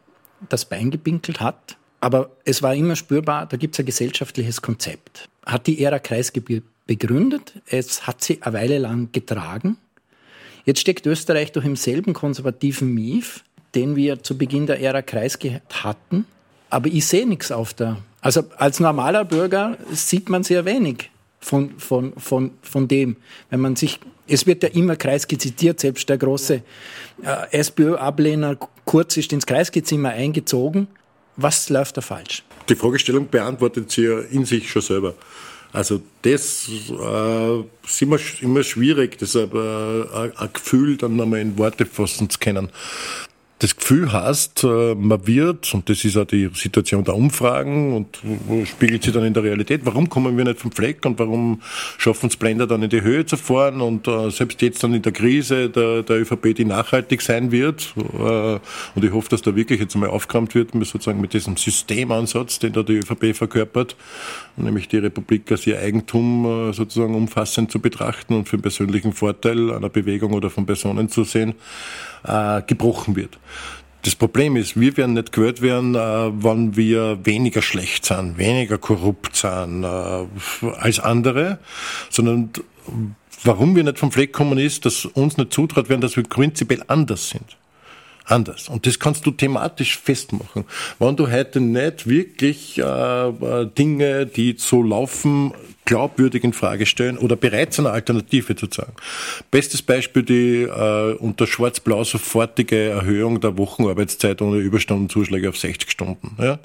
[0.50, 1.78] das Bein gepinkelt hat.
[2.00, 5.26] Aber es war immer spürbar, da gibt es ein gesellschaftliches Konzept.
[5.46, 9.78] Hat die Ära Kreisgebiet begründet, es hat sie eine Weile lang getragen.
[10.66, 13.42] Jetzt steckt Österreich doch im selben konservativen Mief,
[13.74, 16.26] den wir zu Beginn der Ära Kreisgebiet hatten.
[16.68, 17.96] Aber ich sehe nichts auf der.
[18.20, 21.10] Also als normaler Bürger sieht man sehr wenig
[21.44, 23.16] von, von, von, von dem.
[23.50, 26.62] Wenn man sich, es wird ja immer Kreisky zitiert, selbst der große
[27.22, 30.88] äh, SPÖ-Ablehner Kurz ist ins Kreisgezimmer eingezogen.
[31.36, 32.42] Was läuft da falsch?
[32.68, 35.14] Die Fragestellung beantwortet sie ja in sich schon selber.
[35.72, 41.84] Also das äh, ist immer, immer schwierig, das äh, ein Gefühl dann nochmal in Worte
[41.84, 42.70] fassen zu können
[43.60, 48.18] das Gefühl hast, äh, man wird, und das ist auch die Situation der Umfragen und
[48.66, 51.62] spiegelt sich dann in der Realität, warum kommen wir nicht vom Fleck und warum
[51.96, 55.02] schaffen es Blender dann in die Höhe zu fahren und äh, selbst jetzt dann in
[55.02, 58.58] der Krise der, der ÖVP, die nachhaltig sein wird, äh,
[58.94, 62.72] und ich hoffe, dass da wirklich jetzt einmal aufgeräumt wird, sozusagen mit diesem Systemansatz, den
[62.72, 63.96] da die ÖVP verkörpert,
[64.56, 69.72] nämlich die Republik als ihr Eigentum sozusagen umfassend zu betrachten und für den persönlichen Vorteil
[69.72, 71.54] einer Bewegung oder von Personen zu sehen
[72.24, 73.38] äh, gebrochen wird.
[74.02, 78.76] Das Problem ist, wir werden nicht gehört werden, äh, wann wir weniger schlecht sind, weniger
[78.76, 80.26] korrupt sind äh,
[80.76, 81.58] als andere,
[82.10, 82.50] sondern
[83.42, 86.82] warum wir nicht vom Fleck kommen ist, dass uns nicht zutraut werden, dass wir prinzipiell
[86.86, 87.56] anders sind
[88.24, 88.68] anders.
[88.68, 90.64] Und das kannst du thematisch festmachen.
[90.98, 95.52] Wenn du heute nicht wirklich äh, Dinge, die so laufen,
[95.84, 98.92] glaubwürdig in Frage stellen oder bereits eine Alternative zu sagen.
[99.50, 106.36] Bestes Beispiel die äh, unter Schwarz-Blau sofortige Erhöhung der Wochenarbeitszeit ohne Überstundenzuschläge auf 60 Stunden.
[106.40, 106.58] Ja.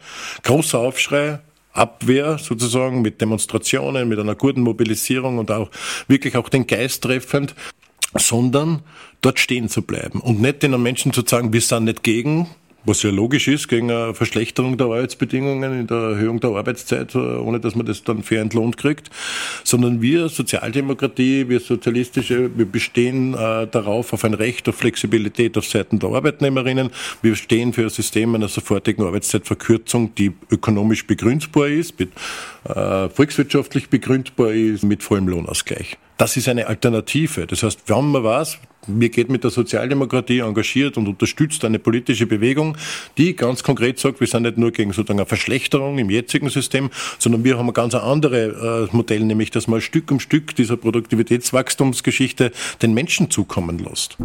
[0.44, 1.40] Großer Aufschrei,
[1.74, 5.70] Abwehr sozusagen mit Demonstrationen, mit einer guten Mobilisierung und auch
[6.08, 7.56] wirklich auch den Geist treffend
[8.16, 8.82] sondern
[9.22, 12.50] dort stehen zu bleiben und nicht den Menschen zu sagen, wir sind nicht gegen,
[12.86, 17.60] was ja logisch ist, gegen eine Verschlechterung der Arbeitsbedingungen in der Erhöhung der Arbeitszeit, ohne
[17.60, 19.10] dass man das dann fair entlohnt kriegt,
[19.64, 25.66] sondern wir Sozialdemokratie, wir Sozialistische, wir bestehen äh, darauf auf ein Recht auf Flexibilität auf
[25.66, 26.90] Seiten der Arbeitnehmerinnen.
[27.22, 32.12] Wir stehen für ein System einer sofortigen Arbeitszeitverkürzung, die ökonomisch begründbar ist, mit,
[32.66, 35.98] äh, volkswirtschaftlich begründbar ist, mit vollem Lohnausgleich.
[36.18, 37.48] Das ist eine Alternative.
[37.48, 38.60] Das heißt, wenn man was,
[38.98, 42.78] mir geht mit der Sozialdemokratie engagiert und unterstützt eine politische Bewegung,
[43.18, 46.90] die ganz konkret sagt, wir sind nicht nur gegen sozusagen eine Verschlechterung im jetzigen System,
[47.18, 50.78] sondern wir haben ein ganz anderes äh, Modell, nämlich dass man Stück um Stück dieser
[50.78, 54.18] Produktivitätswachstumsgeschichte den Menschen zukommen lässt.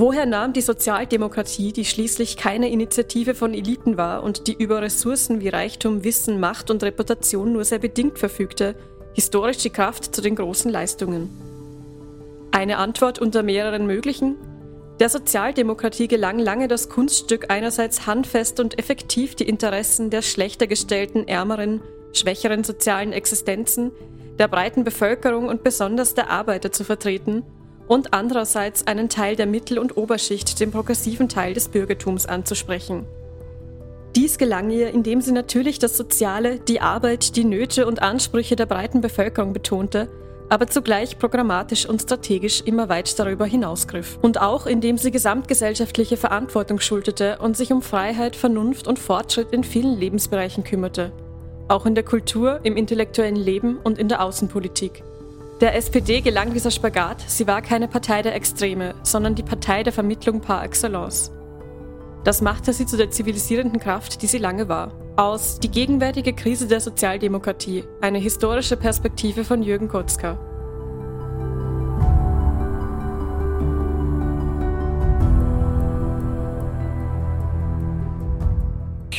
[0.00, 5.40] Woher nahm die Sozialdemokratie, die schließlich keine Initiative von Eliten war und die über Ressourcen
[5.40, 8.76] wie Reichtum, Wissen, Macht und Reputation nur sehr bedingt verfügte,
[9.14, 11.28] historisch die Kraft zu den großen Leistungen?
[12.52, 14.36] Eine Antwort unter mehreren möglichen?
[15.00, 21.26] Der Sozialdemokratie gelang lange das Kunststück, einerseits handfest und effektiv die Interessen der schlechter gestellten,
[21.26, 21.80] ärmeren,
[22.12, 23.90] schwächeren sozialen Existenzen,
[24.38, 27.42] der breiten Bevölkerung und besonders der Arbeiter zu vertreten
[27.88, 33.06] und andererseits einen Teil der Mittel- und Oberschicht, den progressiven Teil des Bürgertums anzusprechen.
[34.14, 38.66] Dies gelang ihr, indem sie natürlich das Soziale, die Arbeit, die Nöte und Ansprüche der
[38.66, 40.08] breiten Bevölkerung betonte
[40.48, 44.18] aber zugleich programmatisch und strategisch immer weit darüber hinausgriff.
[44.22, 49.64] Und auch indem sie gesamtgesellschaftliche Verantwortung schultete und sich um Freiheit, Vernunft und Fortschritt in
[49.64, 51.12] vielen Lebensbereichen kümmerte.
[51.68, 55.02] Auch in der Kultur, im intellektuellen Leben und in der Außenpolitik.
[55.60, 59.92] Der SPD gelang dieser Spagat, sie war keine Partei der Extreme, sondern die Partei der
[59.92, 61.32] Vermittlung par excellence.
[62.22, 66.68] Das machte sie zu der zivilisierenden Kraft, die sie lange war aus Die gegenwärtige Krise
[66.68, 70.38] der Sozialdemokratie, eine historische Perspektive von Jürgen Kotzka.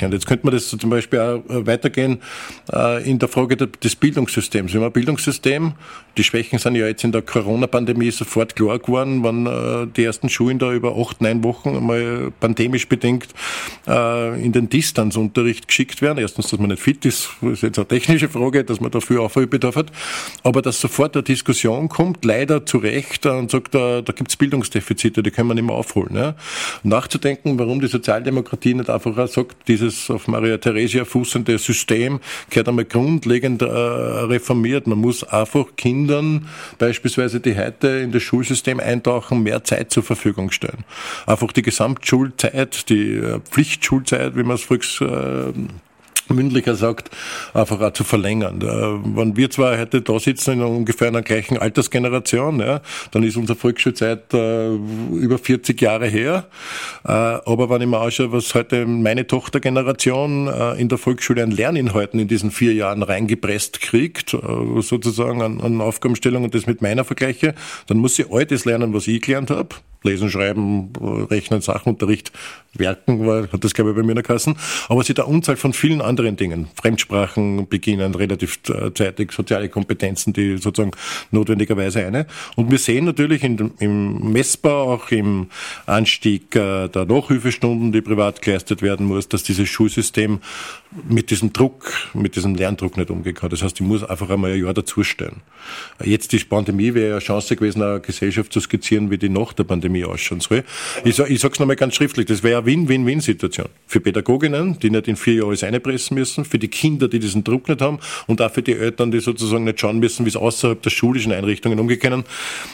[0.06, 2.20] Und jetzt könnte man das zum Beispiel auch äh, weitergehen
[2.72, 4.74] äh, in der Frage des Bildungssystems.
[4.74, 5.74] Wir haben ein Bildungssystem,
[6.18, 10.30] die Schwächen sind ja jetzt in der Corona-Pandemie sofort klar geworden, wenn äh, die ersten
[10.30, 13.28] Schulen da über acht, neun Wochen einmal pandemisch bedingt
[13.86, 16.20] in den Distanzunterricht geschickt werden.
[16.20, 19.76] Erstens, dass man nicht fit ist, ist jetzt eine technische Frage, dass man dafür Aufholbedarf
[19.76, 19.92] hat,
[20.44, 24.38] aber dass sofort eine Diskussion kommt, leider zu Recht, und sagt, da, da gibt es
[24.38, 26.16] Bildungsdefizite, die können wir nicht mehr aufholen.
[26.16, 26.36] Ja.
[26.84, 32.70] Nachzudenken, warum die Sozialdemokratie nicht einfach sagt, dieses dieses auf Maria Theresia fußende System gehört
[32.70, 34.88] einmal grundlegend äh, reformiert.
[34.88, 36.48] Man muss einfach Kindern,
[36.78, 40.84] beispielsweise die heute in das Schulsystem eintauchen, mehr Zeit zur Verfügung stellen.
[41.26, 45.54] Einfach die Gesamtschulzeit, die äh, Pflichtschulzeit, wie man es früher äh,
[46.30, 47.10] mündlicher sagt,
[47.54, 48.62] einfach auch zu verlängern.
[49.16, 53.58] Wenn wir zwar heute da sitzen in ungefähr einer gleichen Altersgeneration, ja, dann ist unsere
[53.58, 56.46] Volksschulzeit äh, über 40 Jahre her.
[57.06, 61.52] Äh, aber wenn ich mir anschaue, was heute meine Tochtergeneration äh, in der Volksschule an
[61.52, 66.82] Lerninhalten in diesen vier Jahren reingepresst kriegt, äh, sozusagen an, an Aufgabenstellungen und das mit
[66.82, 67.56] meiner vergleiche,
[67.88, 69.76] dann muss sie all das lernen, was ich gelernt habe.
[70.04, 70.94] Lesen, Schreiben,
[71.30, 72.32] Rechnen, Sachunterricht,
[72.74, 74.56] Werken, war, hat das glaube ich bei mir in der Kassen.
[74.88, 76.68] Aber sie da Unzahl von vielen anderen Dingen.
[76.76, 80.92] Fremdsprachen beginnen relativ äh, zeitig, soziale Kompetenzen, die sozusagen
[81.32, 82.28] notwendigerweise eine.
[82.56, 85.48] Und wir sehen natürlich in, im Messbau, auch im
[85.86, 90.40] Anstieg äh, der Nachhilfestunden, die privat geleistet werden muss, dass dieses Schulsystem
[91.08, 93.50] mit diesem Druck, mit diesem Lerndruck nicht umgehen kann.
[93.50, 95.42] Das heißt, ich muss einfach einmal ein Jahr dazustellen.
[96.04, 99.64] Jetzt die Pandemie wäre eine Chance gewesen, eine Gesellschaft zu skizzieren, wie die nach der
[99.66, 100.64] Pandemie ausschauen soll.
[101.04, 103.68] Ich, sag, ich sag's nochmal ganz schriftlich, das wäre eine Win-Win-Win-Situation.
[103.88, 107.44] Für Pädagoginnen, die nicht in vier Jahren alles einpressen müssen, für die Kinder, die diesen
[107.44, 110.36] Druck nicht haben und auch für die Eltern, die sozusagen nicht schauen müssen, wie es
[110.36, 112.24] außerhalb der schulischen Einrichtungen umgehen können.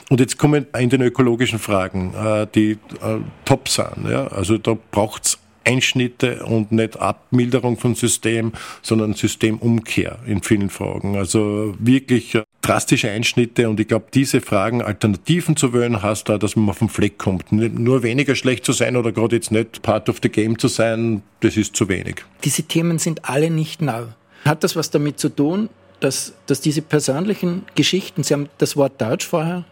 [0.09, 4.05] Und jetzt kommen in den ökologischen Fragen, äh, die äh, top sind.
[4.05, 11.15] Also da braucht's Einschnitte und nicht Abmilderung von System, sondern Systemumkehr in vielen Fragen.
[11.17, 16.55] Also wirklich drastische Einschnitte und ich glaube, diese Fragen, Alternativen zu wählen, heißt da, dass
[16.55, 17.51] man auf den Fleck kommt.
[17.51, 21.21] Nur weniger schlecht zu sein oder gerade jetzt nicht part of the game zu sein,
[21.41, 22.25] das ist zu wenig.
[22.43, 24.05] Diese Themen sind alle nicht neu.
[24.43, 28.99] Hat das was damit zu tun, dass, dass diese persönlichen Geschichten, Sie haben das Wort
[28.99, 29.63] Deutsch vorher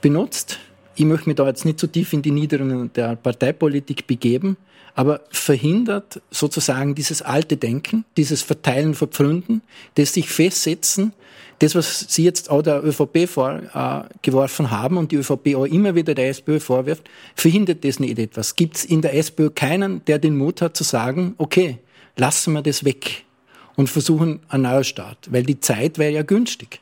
[0.00, 0.60] benutzt,
[0.94, 4.56] ich möchte mich da jetzt nicht so tief in die Niederungen der Parteipolitik begeben,
[4.96, 9.62] aber verhindert sozusagen dieses alte Denken, dieses Verteilen, Verpfründen,
[9.94, 11.12] das sich festsetzen,
[11.58, 15.94] das, was Sie jetzt auch der ÖVP vorgeworfen äh, haben und die ÖVP auch immer
[15.94, 18.56] wieder der SPÖ vorwirft, verhindert das nicht etwas?
[18.56, 21.78] Gibt es in der SPÖ keinen, der den Mut hat zu sagen, okay,
[22.16, 23.24] lassen wir das weg
[23.76, 26.80] und versuchen einen Neustart, weil die Zeit wäre ja günstig.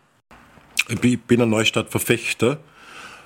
[0.89, 2.59] Ich bin ein Neustartverfechter.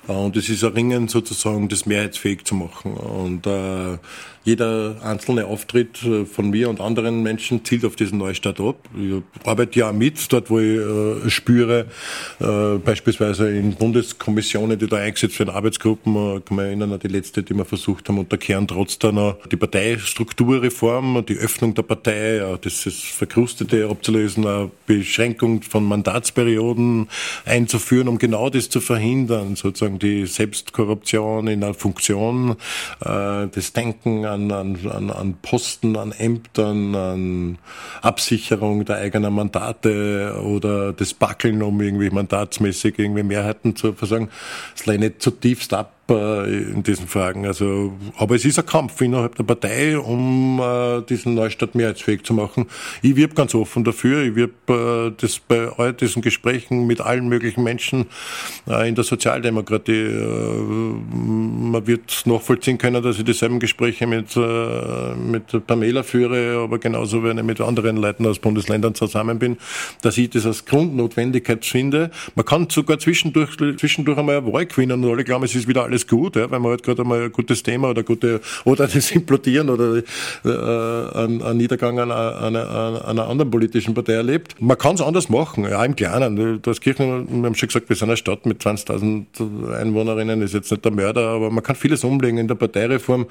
[0.07, 2.95] Und es ist ein Ringen sozusagen, das mehrheitsfähig zu machen.
[2.95, 3.99] Und äh,
[4.43, 8.77] jeder einzelne Auftritt äh, von mir und anderen Menschen zielt auf diesen Neustart ab.
[8.97, 11.85] Ich arbeite ja mit, dort wo ich äh, spüre,
[12.39, 17.07] äh, beispielsweise in Bundeskommissionen, die da eingesetzt werden, Arbeitsgruppen, äh, kann man erinnern an die
[17.07, 21.83] letzte, die wir versucht haben, unter Kern trotz da noch die Parteistrukturreform, die Öffnung der
[21.83, 27.07] Partei, das ist Verkrustete abzulösen, eine Beschränkung von Mandatsperioden
[27.45, 32.55] einzuführen, um genau das zu verhindern, sozusagen die Selbstkorruption in einer Funktion,
[33.01, 37.57] äh, das Denken an, an, an Posten, an Ämtern, an
[38.01, 44.29] Absicherung der eigenen Mandate oder das Backeln, um irgendwie mandatsmäßig irgendwie Mehrheiten zu versagen.
[44.75, 47.45] Das lehne ich zutiefst ab in diesen Fragen.
[47.45, 52.33] Also, aber es ist ein Kampf innerhalb der Partei, um äh, diesen Neustart mehrheitsfähig zu
[52.33, 52.65] machen.
[53.01, 54.23] Ich wirb ganz offen dafür.
[54.23, 58.05] Ich wirb äh, das bei all diesen Gesprächen mit allen möglichen Menschen
[58.67, 59.91] äh, in der Sozialdemokratie.
[59.91, 60.61] Äh,
[61.11, 67.23] man wird nachvollziehen können, dass ich dieselben Gespräche mit, äh, mit Pamela führe, aber genauso,
[67.23, 69.57] wenn ich mit anderen Leuten aus Bundesländern zusammen bin,
[70.01, 72.11] dass ich das als Grundnotwendigkeit finde.
[72.35, 75.83] Man kann sogar zwischendurch, zwischendurch einmal eine Wahl gewinnen und alle glauben, es ist wieder
[75.83, 79.11] alles gut, ja, weil man halt gerade einmal ein gutes Thema oder gute, oder das
[79.11, 84.55] Implodieren oder äh, ein, ein Niedergang einer, einer, einer anderen politischen Partei erlebt.
[84.59, 86.61] Man kann es anders machen, ja, im Kleinen.
[86.61, 90.71] Das Kirchen, wir haben schon gesagt, wir sind eine Stadt mit 20.000 Einwohnerinnen, ist jetzt
[90.71, 93.27] nicht der Mörder, aber man kann vieles umlegen in der Parteireform.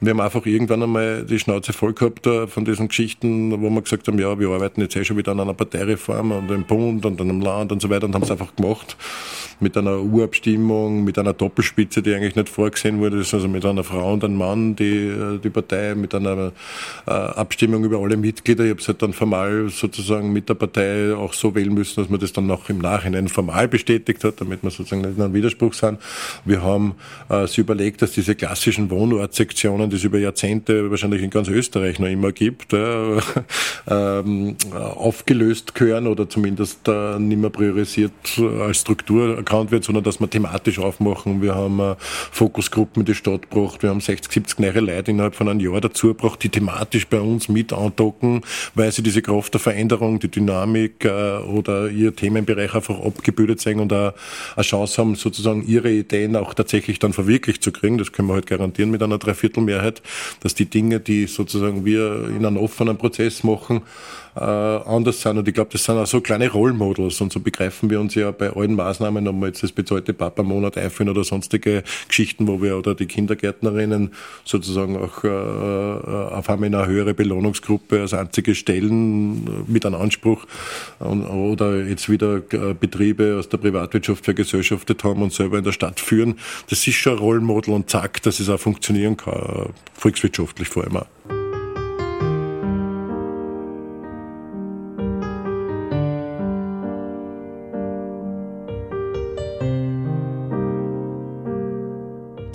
[0.00, 3.82] Wir haben einfach irgendwann einmal die Schnauze voll gehabt äh, von diesen Geschichten, wo wir
[3.82, 7.04] gesagt haben, ja, wir arbeiten jetzt eh schon wieder an einer Parteireform und im Bund
[7.04, 8.96] und dann im Land und so weiter und haben es einfach gemacht
[9.60, 14.12] mit einer Urabstimmung, mit einer Doppelspitze, die eigentlich nicht vorgesehen wurde, also mit einer Frau
[14.12, 16.52] und einem Mann, die, äh, die Partei mit einer
[17.06, 18.64] äh, Abstimmung über alle Mitglieder.
[18.64, 22.10] Ich habe es halt dann formal sozusagen mit der Partei auch so wählen müssen, dass
[22.10, 25.34] man das dann noch im Nachhinein formal bestätigt hat, damit wir sozusagen nicht in einem
[25.34, 25.98] Widerspruch sind.
[26.44, 26.94] Wir haben
[27.28, 31.98] äh, sich überlegt, dass diese klassischen Wohnortsektionen, die es über Jahrzehnte wahrscheinlich in ganz Österreich
[31.98, 32.76] noch immer gibt, äh,
[33.88, 38.12] ähm, aufgelöst gehören oder zumindest äh, nicht mehr priorisiert
[38.60, 41.42] als Struktur erkannt wird, sondern dass wir thematisch aufmachen.
[41.42, 45.34] Wir haben äh, Fokusgruppen in die Stadt gebracht, wir haben 60, 70 neue Leute innerhalb
[45.34, 48.42] von einem Jahr dazu gebracht, die thematisch bei uns mit andocken,
[48.74, 53.80] weil sie diese Kraft der Veränderung, die Dynamik äh, oder ihr Themenbereich einfach abgebildet sehen
[53.80, 54.14] und auch
[54.56, 57.98] eine Chance haben, sozusagen ihre Ideen auch tatsächlich dann verwirklicht zu kriegen.
[57.98, 60.02] Das können wir halt garantieren mit einer Dreiviertelmehrheit,
[60.40, 63.82] dass die Dinge, die sozusagen wir in einem offenen Prozess machen,
[64.36, 65.38] äh, anders sind.
[65.38, 67.20] Und ich glaube, das sind auch so kleine Rollmodels.
[67.20, 70.76] Und so begreifen wir uns ja bei allen Maßnahmen, ob wir jetzt das bezahlte Papa-Monat
[70.78, 74.12] einführen oder sonstige Geschichten, wo wir oder die Kindergärtnerinnen
[74.44, 79.86] sozusagen auch äh, äh auf einmal in eine höhere Belohnungsgruppe als einzige stellen äh, mit
[79.86, 80.46] einem Anspruch
[80.98, 85.72] und, oder jetzt wieder äh, Betriebe aus der Privatwirtschaft vergesellschaftet haben und selber in der
[85.72, 86.36] Stadt führen.
[86.70, 90.96] Das ist schon ein Rollmodel und zack, dass es auch funktionieren kann, volkswirtschaftlich vor allem
[90.98, 91.33] auch.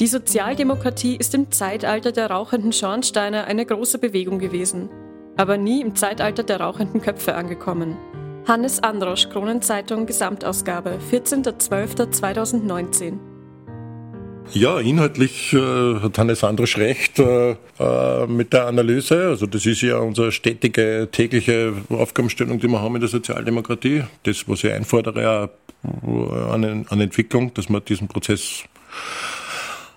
[0.10, 4.90] Sozialdemokratie ist im Zeitalter der rauchenden Schornsteine eine große Bewegung gewesen,
[5.38, 7.96] aber nie im Zeitalter der rauchenden Köpfe angekommen.
[8.48, 13.20] Hannes Androsch, Kronenzeitung, Gesamtausgabe, 14.12.2019.
[14.52, 19.28] Ja, inhaltlich äh, hat Hannes Androsch recht äh, äh, mit der Analyse.
[19.28, 24.06] Also das ist ja unsere stetige, tägliche Aufgabenstellung, die wir haben in der Sozialdemokratie.
[24.24, 25.52] Das, was ich einfordere,
[25.84, 28.64] an, an Entwicklung, dass man diesen Prozess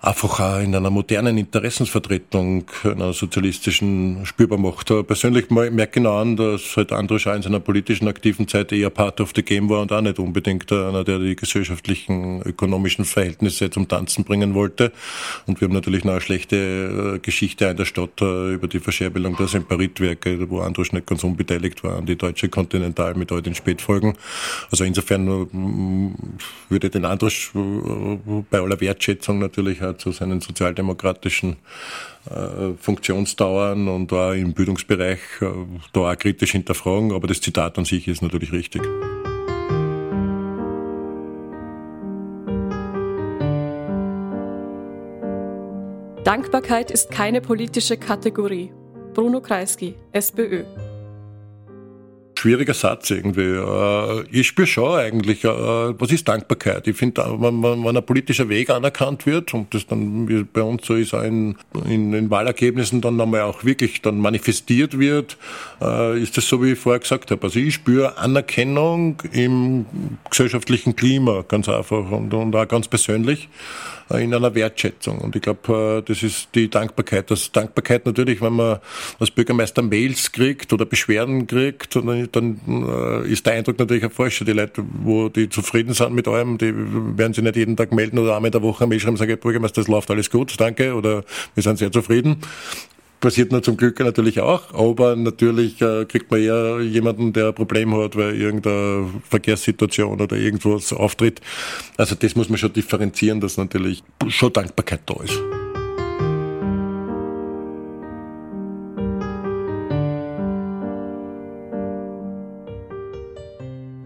[0.03, 4.87] einfach auch in einer modernen Interessensvertretung einer sozialistischen spürbar macht.
[5.07, 9.21] Persönlich merke ich genau an, dass halt André in seiner politischen aktiven Zeit eher Part
[9.21, 13.87] of the Game war und auch nicht unbedingt einer, der die gesellschaftlichen, ökonomischen Verhältnisse zum
[13.87, 14.91] Tanzen bringen wollte.
[15.47, 18.79] Und wir haben natürlich noch eine schlechte äh, Geschichte in der Stadt äh, über die
[18.79, 23.41] Verscherbelung der Semperitwerke, wo André nicht ganz unbeteiligt war, an die deutsche Kontinental mit all
[23.41, 24.15] den Spätfolgen.
[24.69, 25.47] Also insofern äh,
[26.69, 27.31] würde den André
[28.49, 31.57] bei aller Wertschätzung natürlich auch zu seinen sozialdemokratischen
[32.29, 35.45] äh, Funktionsdauern und da im Bildungsbereich äh,
[35.93, 37.11] da auch kritisch hinterfragen.
[37.11, 38.81] Aber das Zitat an sich ist natürlich richtig.
[46.23, 48.71] Dankbarkeit ist keine politische Kategorie.
[49.13, 50.63] Bruno Kreisky, SPÖ
[52.43, 53.55] schwieriger Satz irgendwie.
[53.55, 56.85] Äh, ich spüre schon eigentlich, äh, was ist Dankbarkeit?
[56.87, 60.95] Ich finde, wenn, wenn ein politischer Weg anerkannt wird und das dann bei uns so
[60.95, 61.55] ist, in,
[61.87, 65.37] in den Wahlergebnissen dann nochmal auch wirklich dann manifestiert wird,
[65.81, 67.43] äh, ist das so, wie ich vorher gesagt habe.
[67.43, 69.85] Also ich spüre Anerkennung im
[70.29, 73.47] gesellschaftlichen Klima, ganz einfach und, und auch ganz persönlich
[74.19, 75.19] in einer Wertschätzung.
[75.19, 77.29] Und ich glaube, das ist die Dankbarkeit.
[77.31, 78.79] Das Dankbarkeit natürlich, wenn man
[79.19, 84.11] als Bürgermeister Mails kriegt oder Beschwerden kriegt, dann, dann äh, ist der Eindruck natürlich ein
[84.11, 84.45] falscher.
[84.45, 88.19] Die Leute, wo die zufrieden sind mit allem, die werden sich nicht jeden Tag melden
[88.19, 90.53] oder einmal in der Woche eine Mail schreiben und sagen, Bürgermeister, das läuft alles gut,
[90.59, 91.23] danke, oder
[91.55, 92.37] wir sind sehr zufrieden
[93.23, 97.55] passiert nur zum Glück natürlich auch, aber natürlich äh, kriegt man eher jemanden, der ein
[97.55, 101.39] Problem hat, weil irgendeine Verkehrssituation oder irgendwas auftritt.
[101.95, 105.39] Also das muss man schon differenzieren, dass natürlich schon Dankbarkeit da ist.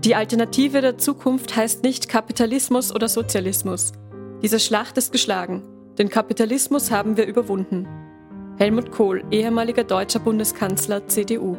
[0.05, 3.93] Die Alternative der Zukunft heißt nicht Kapitalismus oder Sozialismus.
[4.43, 5.63] Diese Schlacht ist geschlagen.
[5.97, 8.06] Den Kapitalismus haben wir überwunden.
[8.57, 11.55] Helmut Kohl, ehemaliger deutscher Bundeskanzler CDU.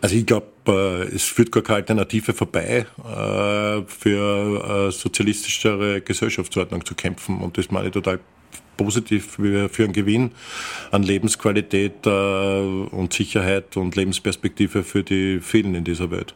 [0.00, 6.84] Also ich glaube, äh, es führt gar keine Alternative vorbei, äh, für eine sozialistischere Gesellschaftsordnung
[6.84, 7.40] zu kämpfen.
[7.40, 8.20] Und das meine ich total
[8.78, 10.32] positiv für einen Gewinn
[10.90, 16.34] an Lebensqualität äh, und Sicherheit und Lebensperspektive für die vielen in dieser Welt.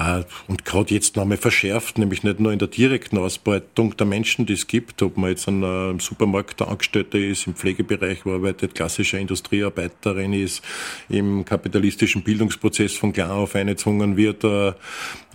[0.00, 4.06] Äh, und gerade jetzt noch einmal verschärft, nämlich nicht nur in der direkten Ausbeutung der
[4.06, 8.74] Menschen, die es gibt, ob man jetzt ein äh, Supermarkt Angestellter ist, im Pflegebereich arbeitet,
[8.74, 10.62] klassischer Industriearbeiterin ist,
[11.08, 14.72] im kapitalistischen Bildungsprozess von klein auf eingezwungen wird, äh,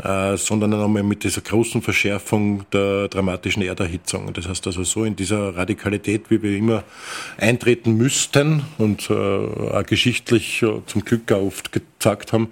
[0.03, 4.34] äh, sondern einmal mit dieser großen Verschärfung der dramatischen Erderhitzung.
[4.34, 6.84] Das heißt also so in dieser Radikalität, wie wir immer
[7.38, 11.72] eintreten müssten und äh, auch geschichtlich äh, zum Glück auch oft
[12.06, 12.51] gezeigt haben,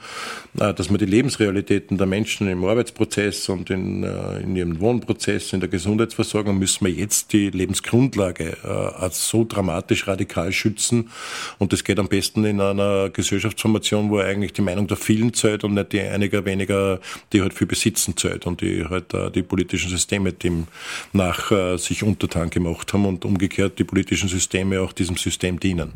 [0.54, 5.60] dass man die Lebensrealitäten der Menschen im Arbeitsprozess und in, äh, in ihrem Wohnprozess, in
[5.60, 11.10] der Gesundheitsversorgung, müssen wir jetzt die Lebensgrundlage äh, als so dramatisch radikal schützen.
[11.58, 15.64] Und das geht am besten in einer Gesellschaftsformation, wo eigentlich die Meinung der vielen zählt
[15.64, 17.00] und nicht die einiger weniger,
[17.32, 20.68] die halt viel besitzen zählt und die halt äh, die politischen Systeme dem
[21.14, 25.94] nach sich untertan gemacht haben und umgekehrt die politischen Systeme auch diesem System dienen.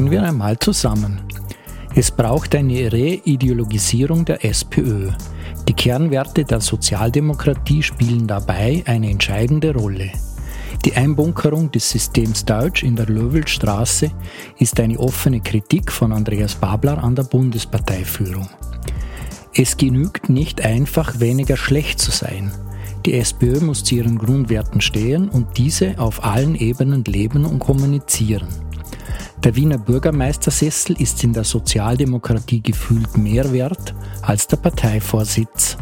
[0.00, 1.20] Fassen wir einmal zusammen.
[1.94, 5.10] Es braucht eine Reideologisierung der SPÖ.
[5.68, 10.10] Die Kernwerte der Sozialdemokratie spielen dabei eine entscheidende Rolle.
[10.86, 14.10] Die Einbunkerung des Systems Deutsch in der Löwelstraße
[14.58, 18.48] ist eine offene Kritik von Andreas Babler an der Bundesparteiführung.
[19.54, 22.50] Es genügt nicht einfach weniger schlecht zu sein.
[23.04, 28.48] Die SPÖ muss zu ihren Grundwerten stehen und diese auf allen Ebenen leben und kommunizieren.
[29.42, 35.78] Der Wiener Bürgermeistersessel ist in der Sozialdemokratie gefühlt mehr wert als der Parteivorsitz.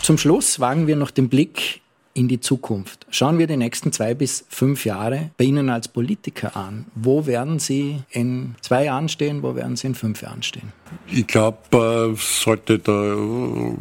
[0.00, 1.80] Zum Schluss wagen wir noch den Blick
[2.14, 3.06] in die Zukunft.
[3.10, 6.86] Schauen wir die nächsten zwei bis fünf Jahre bei Ihnen als Politiker an.
[6.94, 9.42] Wo werden Sie in zwei Jahren stehen?
[9.42, 10.72] Wo werden Sie in fünf Jahren stehen?
[11.06, 13.16] Ich glaube, sollte da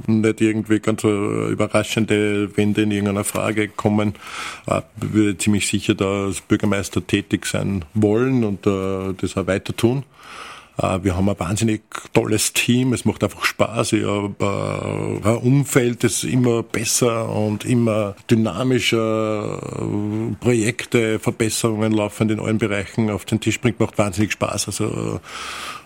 [0.07, 4.13] nicht irgendwie ganz überraschende Wende in irgendeiner Frage kommen,
[4.67, 9.75] äh, würde ziemlich sicher da als Bürgermeister tätig sein wollen und äh, das auch weiter
[9.75, 10.03] tun.
[10.77, 11.81] Äh, wir haben ein wahnsinnig
[12.13, 12.93] tolles Team.
[12.93, 13.93] Es macht einfach Spaß.
[13.93, 19.59] Ich habe ein Umfeld, das immer besser und immer dynamischer
[20.39, 23.79] Projekte, Verbesserungen laufend in allen Bereichen auf den Tisch bringt.
[23.79, 24.67] Macht wahnsinnig Spaß.
[24.67, 25.19] Also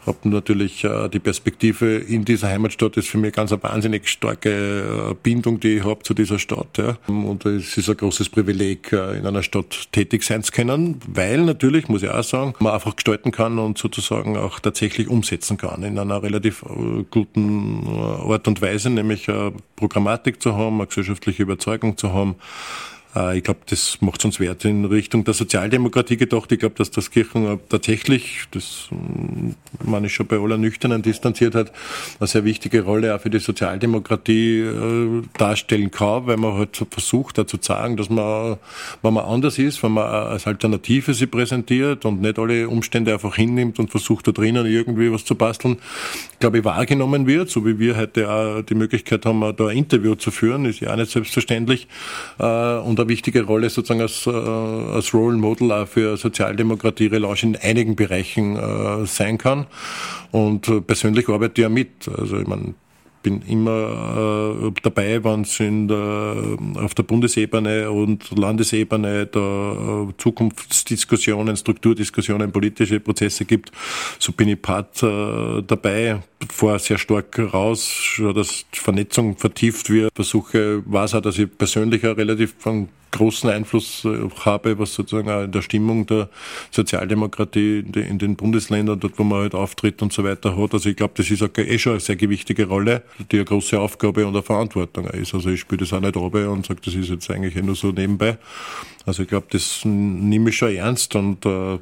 [0.05, 5.11] habe natürlich äh, die Perspektive in dieser Heimatstadt ist für mich ganz eine wahnsinnig starke
[5.11, 6.77] äh, Bindung, die ich habe zu dieser Stadt.
[6.77, 6.97] Ja.
[7.07, 11.41] Und es ist ein großes Privileg, äh, in einer Stadt tätig sein zu können, weil
[11.43, 15.83] natürlich, muss ich auch sagen, man einfach gestalten kann und sozusagen auch tatsächlich umsetzen kann
[15.83, 20.87] in einer relativ äh, guten äh, Art und Weise, nämlich äh, Programmatik zu haben, eine
[20.87, 22.35] gesellschaftliche Überzeugung zu haben,
[23.33, 26.51] ich glaube, das macht uns wert in Richtung der Sozialdemokratie gedacht.
[26.51, 29.51] Ich glaube, dass das Kirchen tatsächlich, das mm,
[29.89, 31.71] man ist schon bei aller nüchternen Distanziertheit,
[32.19, 37.37] eine sehr wichtige Rolle auch für die Sozialdemokratie äh, darstellen kann, weil man halt versucht,
[37.37, 38.57] da zu sagen, dass man,
[39.01, 43.37] wenn man anders ist, wenn man als Alternative sie präsentiert und nicht alle Umstände einfach
[43.37, 45.77] hinnimmt und versucht, da drinnen irgendwie was zu basteln,
[46.39, 50.15] glaube ich, wahrgenommen wird, so wie wir heute auch die Möglichkeit haben, da ein Interview
[50.15, 51.87] zu führen, ist ja auch nicht selbstverständlich.
[52.39, 52.43] Äh,
[52.79, 57.55] und eine wichtige Rolle sozusagen als, äh, als Role Model auch für Sozialdemokratie Relausch in
[57.55, 59.67] einigen Bereichen äh, sein kann.
[60.31, 62.07] Und äh, persönlich arbeite ich ja mit.
[62.07, 62.73] Also ich meine,
[63.25, 65.59] bin immer äh, dabei, wenn es
[66.79, 73.71] auf der Bundesebene und Landesebene da äh, Zukunftsdiskussionen, Strukturdiskussionen, politische Prozesse gibt.
[74.19, 76.21] So bin ich Part äh, dabei,
[76.51, 80.11] vor sehr stark raus, dass Vernetzung vertieft wird.
[80.13, 85.29] Versuche, weiß auch, dass ich persönlich auch relativ von großen Einfluss äh, habe, was sozusagen
[85.29, 86.29] auch in der Stimmung der
[86.71, 90.73] Sozialdemokratie in den Bundesländern, dort wo man halt auftritt und so weiter hat.
[90.73, 93.79] Also ich glaube, das ist auch eh schon eine sehr gewichtige Rolle, die eine große
[93.79, 95.33] Aufgabe und eine Verantwortung ist.
[95.33, 97.91] Also ich spiele das auch nicht runter und sage, das ist jetzt eigentlich nur so
[97.91, 98.37] nebenbei.
[99.05, 101.79] Also ich glaube, das nehme ich schon ernst und äh,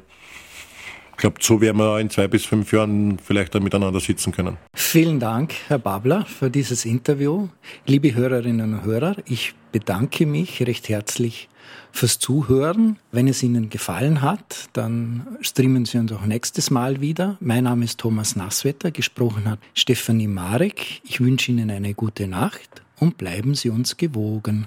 [1.14, 4.56] ich glaube, so werden wir in zwei bis fünf Jahren vielleicht miteinander sitzen können.
[4.74, 7.48] Vielen Dank, Herr Babler, für dieses Interview.
[7.86, 11.48] Liebe Hörerinnen und Hörer, ich bedanke mich recht herzlich
[11.92, 12.98] fürs Zuhören.
[13.12, 17.36] Wenn es Ihnen gefallen hat, dann streamen Sie uns auch nächstes Mal wieder.
[17.40, 21.00] Mein Name ist Thomas Nasswetter, gesprochen hat Stefanie Marek.
[21.04, 24.66] Ich wünsche Ihnen eine gute Nacht und bleiben Sie uns gewogen.